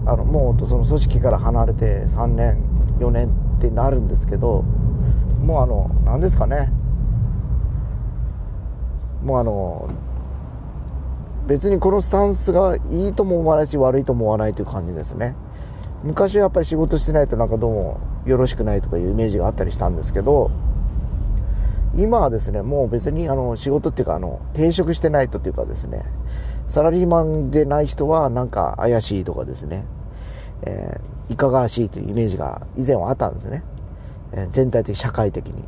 [0.07, 2.63] あのもうその組織から離れて3年
[3.01, 4.63] 4年ってなるんですけど
[5.43, 6.73] もうあの何ですかね。
[9.23, 9.89] もうあの
[11.49, 15.35] 別にこのスタンスがいいとも思わないし悪いとも思わないという感じですね。
[16.07, 20.53] 昔はやっぱり仕事してないとなんかどうもよろしくないとかいうイメージがあったりしたんですけど
[21.97, 26.05] 今はですねもう別にあの仕事っていうかあの定職してないとっていうかですね
[26.69, 29.85] サラリーマンでない人はなんか怪しいとかですね、
[30.63, 33.65] えー、いかがわしいというイメージが以前はあったんですね、
[34.33, 35.65] えー、全体的社会的に。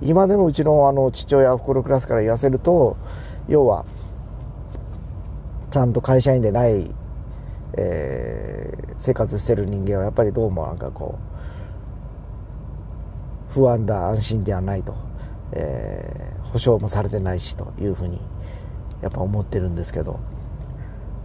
[0.00, 2.96] 今でもうちのあの父親袋クラスから言わせると
[3.48, 3.84] 要は
[5.70, 6.94] ちゃんと会社員でない、
[7.76, 11.18] えー、生活してる人間はやっぱりどうもなんかこ
[13.50, 14.94] う不安だ安心ではないと、
[15.52, 18.20] えー、保証もされてないしというふうに
[19.02, 20.20] やっぱ思ってるんですけど。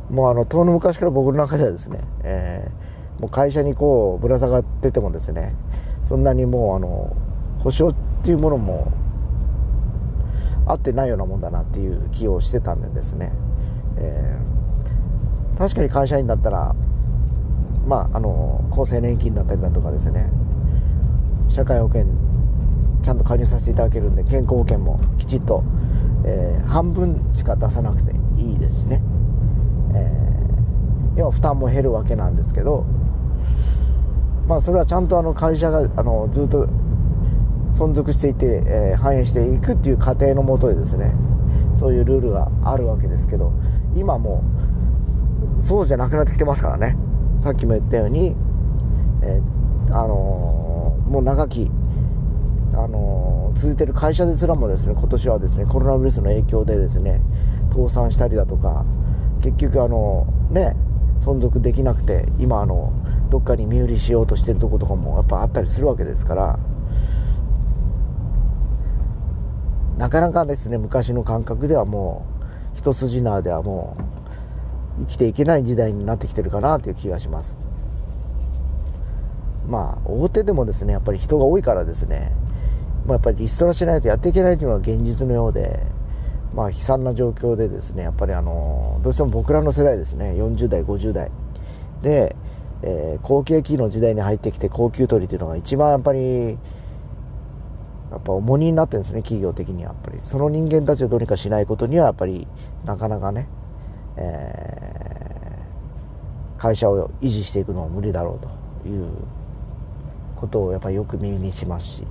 [0.10, 5.56] もうあの遠の昔から僕の中ではですね、えー、もう会社にこうぶら下がっててもですね
[6.04, 7.16] そんなにもうあの
[7.60, 8.92] 保証っていうものも
[10.68, 13.32] 合ってないようなもんだなっていう気をしてたんでですね
[13.98, 14.63] えー、
[15.58, 16.76] 確かに会社員だったら、
[17.86, 20.30] まあ、あの厚生年金だったりだとかですね。
[21.50, 22.06] 社会保険
[23.04, 25.64] ちゃんと加入させていただけるんで健康保険もきちっと、
[26.26, 29.02] えー、半分しか出さなくていいですしね、
[29.94, 32.86] えー、要は負担も減るわけなんですけど
[34.48, 36.68] まあそれはちゃんとあの会社があのずっと
[37.74, 41.14] 存続していて、えー、反映していくっていう過程のもとでですね
[41.74, 43.52] そういうルールがあるわけですけど
[43.96, 44.73] 今もう
[45.64, 46.98] そうじゃなくなってきてますからね。
[47.40, 48.36] さっきも言ったように、
[49.24, 51.72] えー、あのー、もう長き、
[52.74, 57.22] あのー、続いてる会社ですらもですね今年はですねコロナウイルスの影響でですね
[57.72, 58.86] 倒産したりだとか
[59.42, 60.76] 結局あのね
[61.20, 62.94] 存続できなくて今あの
[63.30, 66.60] どっかに身売りしようとしてるとことかもやっぱあったりするわけですから
[69.98, 72.26] なかなかですね昔の感覚ではも
[72.74, 74.23] う一筋縄ではもう
[75.00, 77.58] 生きていけない時代になってきてるかなという気がします。
[79.68, 82.32] まあ大手でもですねやっぱり人が多いからですね、
[83.06, 85.80] まあ、やっぱりリストラしないとやっていけないというのが現実のようで
[86.54, 90.34] まあ悲惨な状況でですねやっぱりあのどうしても僕らの世代ですね。
[90.38, 91.32] 40代50代。
[92.02, 92.36] で、
[92.82, 96.58] えー、高景気の時代に入ってきて高級取りというのが一番やっぱり
[98.12, 99.94] やっぱ重荷になってるんですね企業的には。
[99.94, 102.48] やっぱりその人間たちをどうにかしないことにはやっぱり
[102.86, 103.48] なかなかね、
[104.18, 109.10] えー、会社を維持していくのは無理だろうという
[110.36, 112.04] ことをやっぱりよく耳にしますし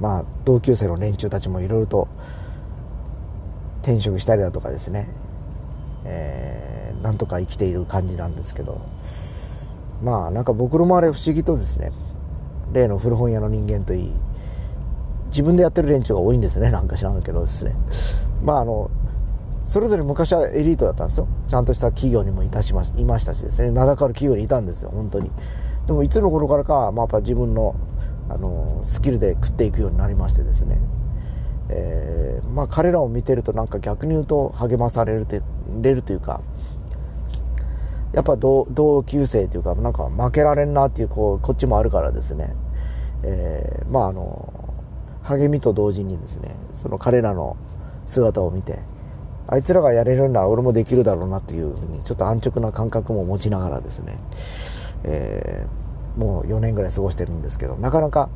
[0.00, 2.08] まあ同級生の連中たちもいろいろと
[3.82, 5.08] 転職したりだとかですね、
[6.04, 8.80] えー、なんとか生きている感じなんですけど
[10.02, 11.92] まあなんか僕の周り不思議とですね
[12.72, 14.12] 例の古本屋の人間といい
[15.26, 17.74] 自分でやってる連中が多いんですねなんか知らんけどですね。
[18.42, 18.90] まああの
[19.64, 21.28] それぞれ昔はエリートだったんですよ。
[21.48, 23.70] ちゃんとした企業にもいたしまいましたしですね。
[23.70, 24.90] 名だかる企業にいたんですよ。
[24.90, 25.30] 本当に。
[25.86, 27.74] でもいつの頃からか、まあ、やっぱ自分の
[28.28, 30.78] あのスキルで食っていくようになりましてですね、
[31.68, 35.42] えー、まあ、彼らを見てるとなんか逆に言うと励まされるて
[35.82, 36.40] れるというか
[38.14, 42.54] やっぱ同級生というかなんか負けられんなっていうこうこっちもあるからですね。
[43.24, 44.72] えー、まああの
[45.22, 47.56] 励みと同時にですねその彼らの
[48.06, 48.78] 姿を見て
[49.54, 54.18] あいつらがやれるなら俺もできるだろうなっていうふうにちょっと安直な感覚も持ちながらですね、
[55.04, 58.28] えー、もう4年ぐらい過ごしてるんですけどなかなか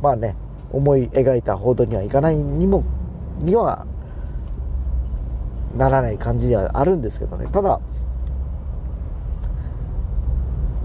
[0.00, 0.36] まあね
[0.70, 2.84] 思い描いた報道にはいかないにも
[3.40, 3.86] には
[5.76, 7.48] ならない感じではあるんですけどね。
[7.50, 7.80] ただ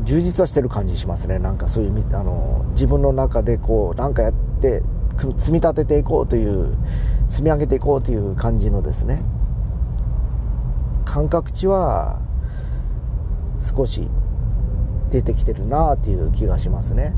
[0.05, 1.37] 充実はしてる感じしますね。
[1.37, 4.81] なんかそういうあの自分の中でこうなんかやって
[5.37, 6.75] 積み立てていこうという
[7.27, 9.21] 積み上げていこうという感じのですね。
[11.17, 12.19] 感覚値は
[13.59, 14.07] 少し
[15.09, 17.15] 出てきてるなっていう気がしますね。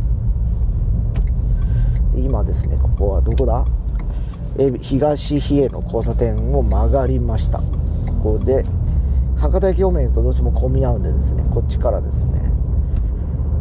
[2.16, 3.66] 今ですねここはどこだ？
[4.80, 7.60] 東比叡の交差点を曲がりました。
[7.60, 8.64] ここで
[9.38, 12.40] 博多駅方面とどうしても混み合うんでですねこっちからですね。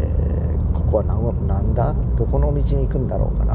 [0.01, 0.07] え
[0.72, 1.03] ここは
[1.49, 1.97] なんだ？
[2.16, 3.55] どこの道に行くんだろうかな？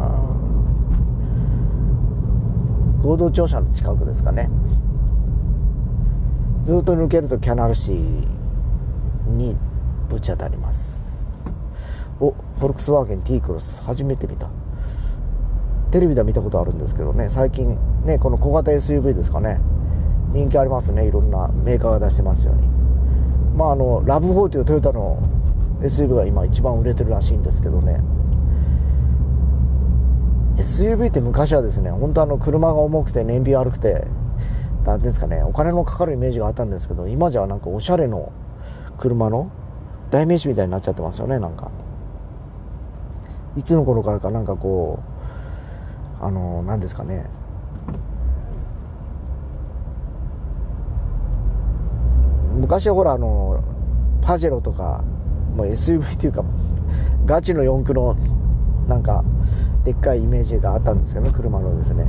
[3.01, 4.49] 合同庁舎の近くですかね。
[6.64, 9.57] ずっと抜けるとキャナルシーに
[10.09, 11.03] ぶち当たります。
[12.22, 14.49] おフォルクスワーゲン T クロス初めて見た。
[15.91, 19.59] テレビでは見たことあるんですけどね最近ねこの小型 SUV ですかね。
[20.32, 21.05] 人気ありますね。
[21.05, 22.68] いろんなメーカーが出してますように。
[23.57, 25.22] まああのラブ4というトヨタの
[25.82, 27.99] SUV が今一番売れてるらしいんですけどね。
[30.55, 34.07] SUV って昔はですね本当あの車が重くて燃費悪くて
[34.86, 38.31] 何ですかねお金のかかるイメージがあったんですけど今じゃなんかおしゃれの
[38.97, 39.51] 車の
[40.11, 41.71] 代名詞みたいになっちゃってますよねなんか。
[43.55, 44.99] いつの頃からかなんかこ
[46.21, 47.25] うあの何ですかね。
[52.55, 53.63] 昔はほらあの
[54.21, 55.03] パジェロとか、
[55.55, 56.43] まあ、SUV っていうか
[57.25, 58.15] ガチの四駆の
[58.88, 59.23] なんか
[59.84, 62.05] でっかいイメージがあったんですけど、ね、車のですね。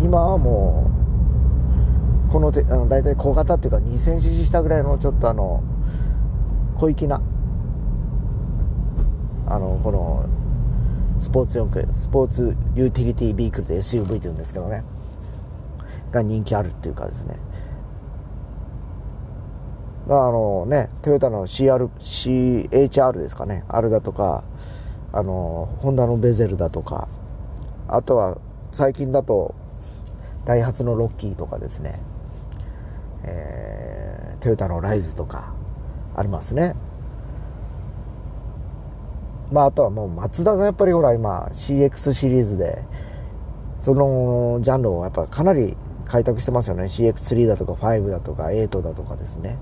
[0.00, 0.97] 今はもう
[2.30, 5.62] このてあの大体小型っていうか 2000cc 下ぐらいのちょっとあの
[6.76, 7.20] 小粋な
[9.46, 10.26] あのこの
[11.18, 14.84] スポーツ四駆スポーツユーティリティビークルで SUV って言うんですけどね。
[16.10, 17.36] が人気あるっていうかですね。
[20.08, 23.64] あのねトヨタの CR CHR ですかね。
[23.68, 24.44] あれだとか
[25.12, 27.08] あのホンダのベゼルだとか。
[27.88, 28.38] あとは
[28.70, 29.54] 最近だと
[30.44, 32.00] ダイハツのロッキーとかですね、
[33.24, 35.52] えー、トヨタのライズとか
[36.16, 36.74] ありますね。
[39.52, 42.82] まああとはもうマツダがやっぱりほら今 CX シリーズで
[43.78, 46.84] そのジャンルをやっぱかなり開拓してますよね。
[46.84, 49.58] CX3 だとか5だとか8だとかですね。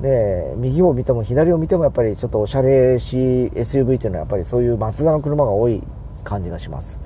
[0.00, 3.16] で右を見ても左を見てもやっぱりちょっとおしゃれし
[3.54, 5.82] SUV っていうのはやっぱりそういうマツダの車が多い
[6.24, 6.98] 感じがします。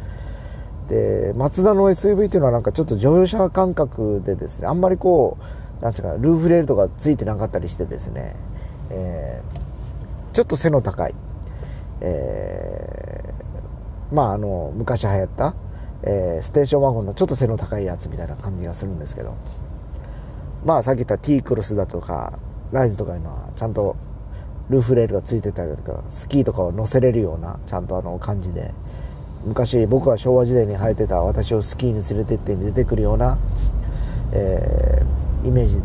[0.88, 5.36] でマツダの SUV っていうのはなんかちょっと乗用車感覚でですねあんまりこ
[5.80, 8.36] うなんていうかルーフレールとかついてなかったりしてですね、
[8.90, 11.14] えー、ちょっと背の高い、
[12.00, 15.54] えー、まああの昔流行った、
[16.02, 19.34] えー、ステーションワゴンのちょっと背の高いやつみたいな感じがするんですけど
[20.64, 22.38] まあさっき言った T クロスだとか
[22.72, 23.96] ライズとかいうのはちゃんと
[24.68, 28.72] ルーフレールがついてたりとかスキーとかを乗せれるようなちゃんとあの感じで
[29.46, 33.38] 昔僕が昭和時代に生えてた私をスキーに連れてって出てくるような、
[34.32, 35.80] えー、イメージ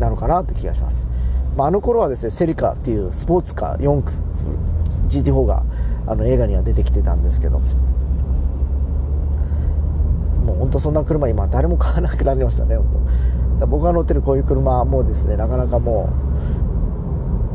[0.00, 1.06] なのかなって気がします、
[1.54, 4.12] まあ、あの頃はですねセリカっていうスポーツカー4区
[5.08, 5.62] GT4 が
[6.06, 7.66] あの映画には出てきてたんですけども
[10.54, 13.06] う本当そんな車今誰も買わなくなりましたね本
[13.60, 16.08] 当僕が乗ってるこういう車もですねなかなかも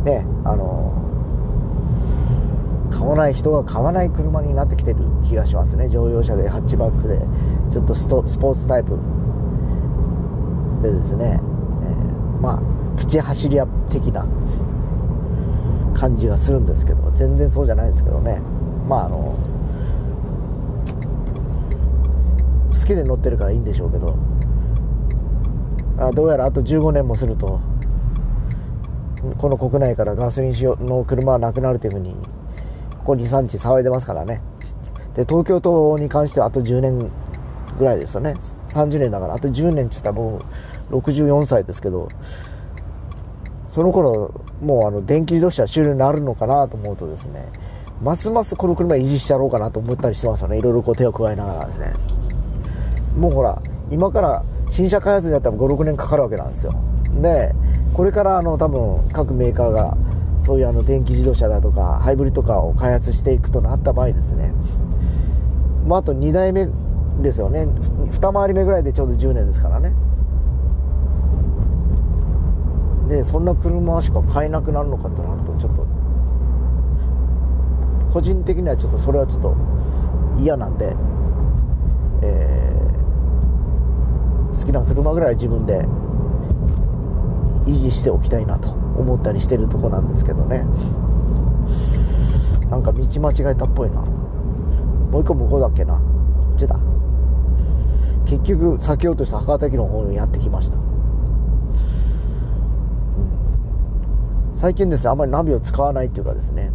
[0.03, 1.06] うねあの
[2.97, 5.87] 買わない人が買わない車になってきてる気がしますね。
[5.87, 7.19] 乗用車でハッチバックで。
[7.71, 8.97] ちょっとスポーツタイプ
[10.81, 11.39] でですね、
[11.83, 12.61] えー、まあ
[12.97, 14.25] プチ走り屋的な
[15.93, 18.41] 感じがするんですけど全然そうじゃないんですけどね。
[18.87, 19.37] まああの
[22.71, 24.15] 好きで乗ってるからいいんでしょうけど。
[25.99, 27.59] あどうやらあと15年もすると
[29.39, 30.53] この国内からガソリン
[30.85, 32.15] の車はなくなるというふうに
[33.07, 34.41] ここ23日騒いでますからね。
[35.15, 37.09] で東京都に関してはあと10年
[37.77, 38.35] ぐらいですよね。
[38.67, 40.41] 30年だからあと10年って言ったらも
[40.91, 42.09] う64歳ですけど
[43.69, 47.47] その頃もうあの電気自動車主流になるのかなと思うとですね
[48.01, 50.57] ますますこの車維持してやろうかなと思ったりしてますよね。
[50.57, 51.93] いろいろこう手を加えながらですね。
[53.17, 56.73] もうほら今から新車開発になったら56年かかるわけなんですよ。
[57.21, 57.55] で
[57.93, 59.97] これからあの多分各メーカーが
[60.47, 64.53] そういうあの電気自動車だとかハイブリッドカーを開発していくとなった場合ですね、
[65.85, 66.69] まあ、あと2代目
[67.21, 67.63] ですよね。
[67.65, 69.91] 2回り目ぐらいでちょうど10年ですからね。
[73.09, 75.85] でそんな車しか買えなくなるのかってなるとちょっと
[78.13, 79.53] 個人的にはちょっとそれはちょっと
[80.39, 80.95] 嫌なんで、
[82.21, 82.67] えー
[84.57, 85.85] 好きな車ぐらい自分で
[87.65, 88.86] 維持しておきたいなと。
[88.97, 90.65] 思ったりしてるとこなんですけどね。
[92.69, 94.01] なんか道間違えたっぽいな。
[94.01, 95.95] もう一個向こうだっけな。
[95.95, 96.01] こ
[96.53, 96.79] っちだ。
[98.25, 100.77] 結局避けようとした博多駅の方にやってきました、
[104.53, 106.71] 最近ですねあまりナビを使わないっていうかですね。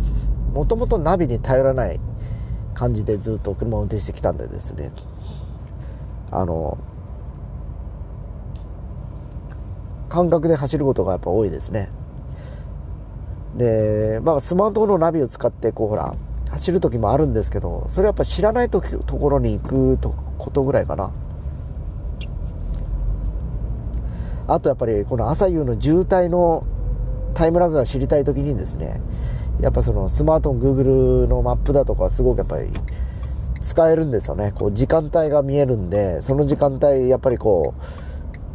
[0.55, 2.01] もともとナビに頼らない
[2.73, 4.93] 感じでずっと車を運転してきたんでですね。
[6.31, 6.79] あの
[10.09, 11.91] 感覚で走ることがやっぱ多いですね。
[13.57, 16.14] で、まあ、スマートフォンのナビを使ってこうほら
[16.50, 21.12] 走る時もあるんですけどそれやっぱ知らないとところに行くとことぐらいかな。
[24.48, 26.66] あとやっぱりこの朝夕の渋滞の
[27.34, 29.00] タイムラグが知りたい時にですね
[29.61, 32.68] やっぱそのスマートフォン Google のマップだとかすごくやっぱり
[33.61, 34.53] 使えるんですよね。
[34.55, 37.82] こう時間帯が見えるんでその時間帯やっぱりこう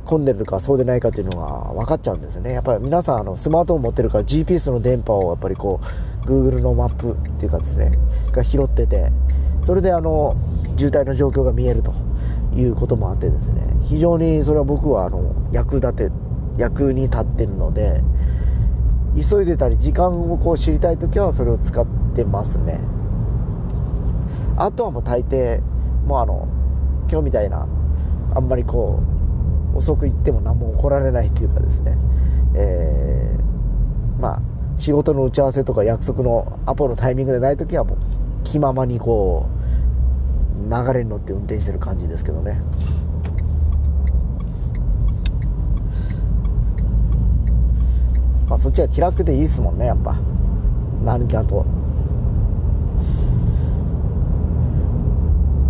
[0.07, 2.53] 混んでるかそうでないかっていうのが分かっちゃうんですね。
[2.53, 5.81] やっぱり皆さんあのスマートフォン持ってるから GPS の電波をやっぱりこ
[6.23, 7.91] う Google のマップっていうかですね
[8.31, 9.11] が拾ってて
[9.61, 10.35] それであの
[10.77, 11.93] 渋滞の状況が見えると
[12.55, 16.11] いうこともあってですね非常にそれは僕はあの役立て
[16.57, 18.01] 役に立ってるので
[19.15, 21.85] 急いでたり時間をこう知りたい時はそれを使っ
[22.15, 22.79] てますね。
[24.55, 25.61] あとはもう大抵
[26.05, 26.47] もうあの
[27.09, 27.67] 今日みたいな
[28.33, 29.16] あんまりこう
[29.75, 31.97] 遅く行っても何も起こられないっていうかですね、
[32.55, 34.41] えー、まあ
[34.77, 37.97] 仕事の打ち合わせとか約束のアポのタイミングでない時はもう
[38.43, 39.57] 気ままにこう
[40.69, 42.61] 流れに乗って運転してる感じですけどね。
[48.47, 50.15] まあそっちは気楽でいいですもんねやっぱ。
[51.03, 51.65] 何かと。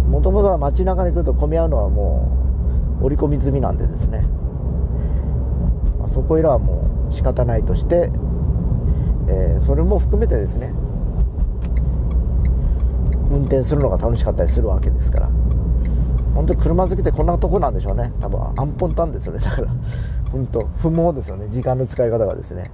[0.10, 2.47] もともとは街中に来ると混み合うのはもう
[3.02, 4.22] 織り込み済みなんでですね、
[6.00, 8.12] まあ、そこいらはもう仕方ないとして、
[9.28, 10.74] えー、それも含めてですね
[13.30, 15.30] 運転するのが楽しかったりするわけですから。
[16.38, 18.14] 本当に車好きってこんなとこなんでしょうね。
[18.20, 19.68] 多分アンポンタンですよねだから。
[20.32, 21.48] 本当不毛ですよね。
[21.50, 22.70] 時間の使い方がですね。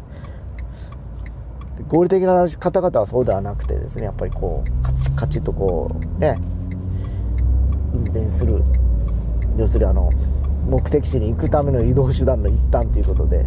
[1.88, 6.38] 合理的な方々はそうではなくてですねやっぱりこうカチカチとこうね
[7.94, 8.64] 運転する
[9.58, 10.10] 要するにあの
[10.68, 13.46] 目的地に行くための移動手段の一端ということで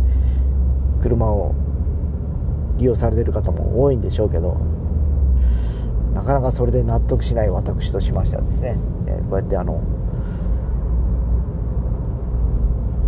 [1.02, 1.54] 車を
[2.78, 4.56] 利用されてる方も多いんでしょうけど
[6.14, 9.82] なかなかそれで納得しない私としましてはですね、えー、こうやってあの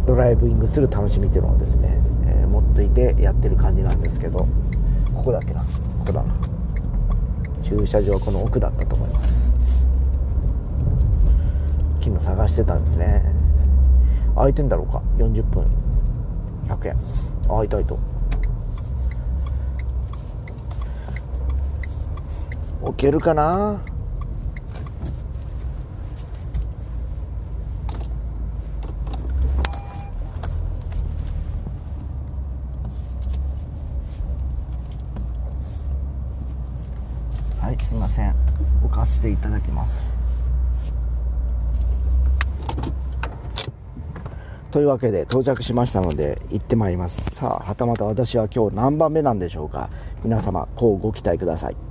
[0.06, 4.46] ドライブイングする楽しみっていうのをですね、えー、持っといてやってる感じなんですけど
[5.14, 5.66] ここだっけなこ
[6.06, 6.34] こだな。
[7.62, 9.47] 駐車場この奥だったと思います。
[12.00, 13.22] 昨日探してたんですね。
[14.34, 15.64] 空いてんだろうか？40分。
[16.68, 16.96] 100円。
[17.50, 17.98] あいたいと。
[22.80, 23.80] 置けるかな？
[37.60, 38.34] はいすみません。
[38.82, 40.17] 置かせていただきます。
[44.70, 47.30] というわけで到着しましたので行ってまいります。
[47.34, 49.88] さあはたまた私は今日何番目なんでしょうか。
[50.22, 51.87] 皆様こうご期待ください。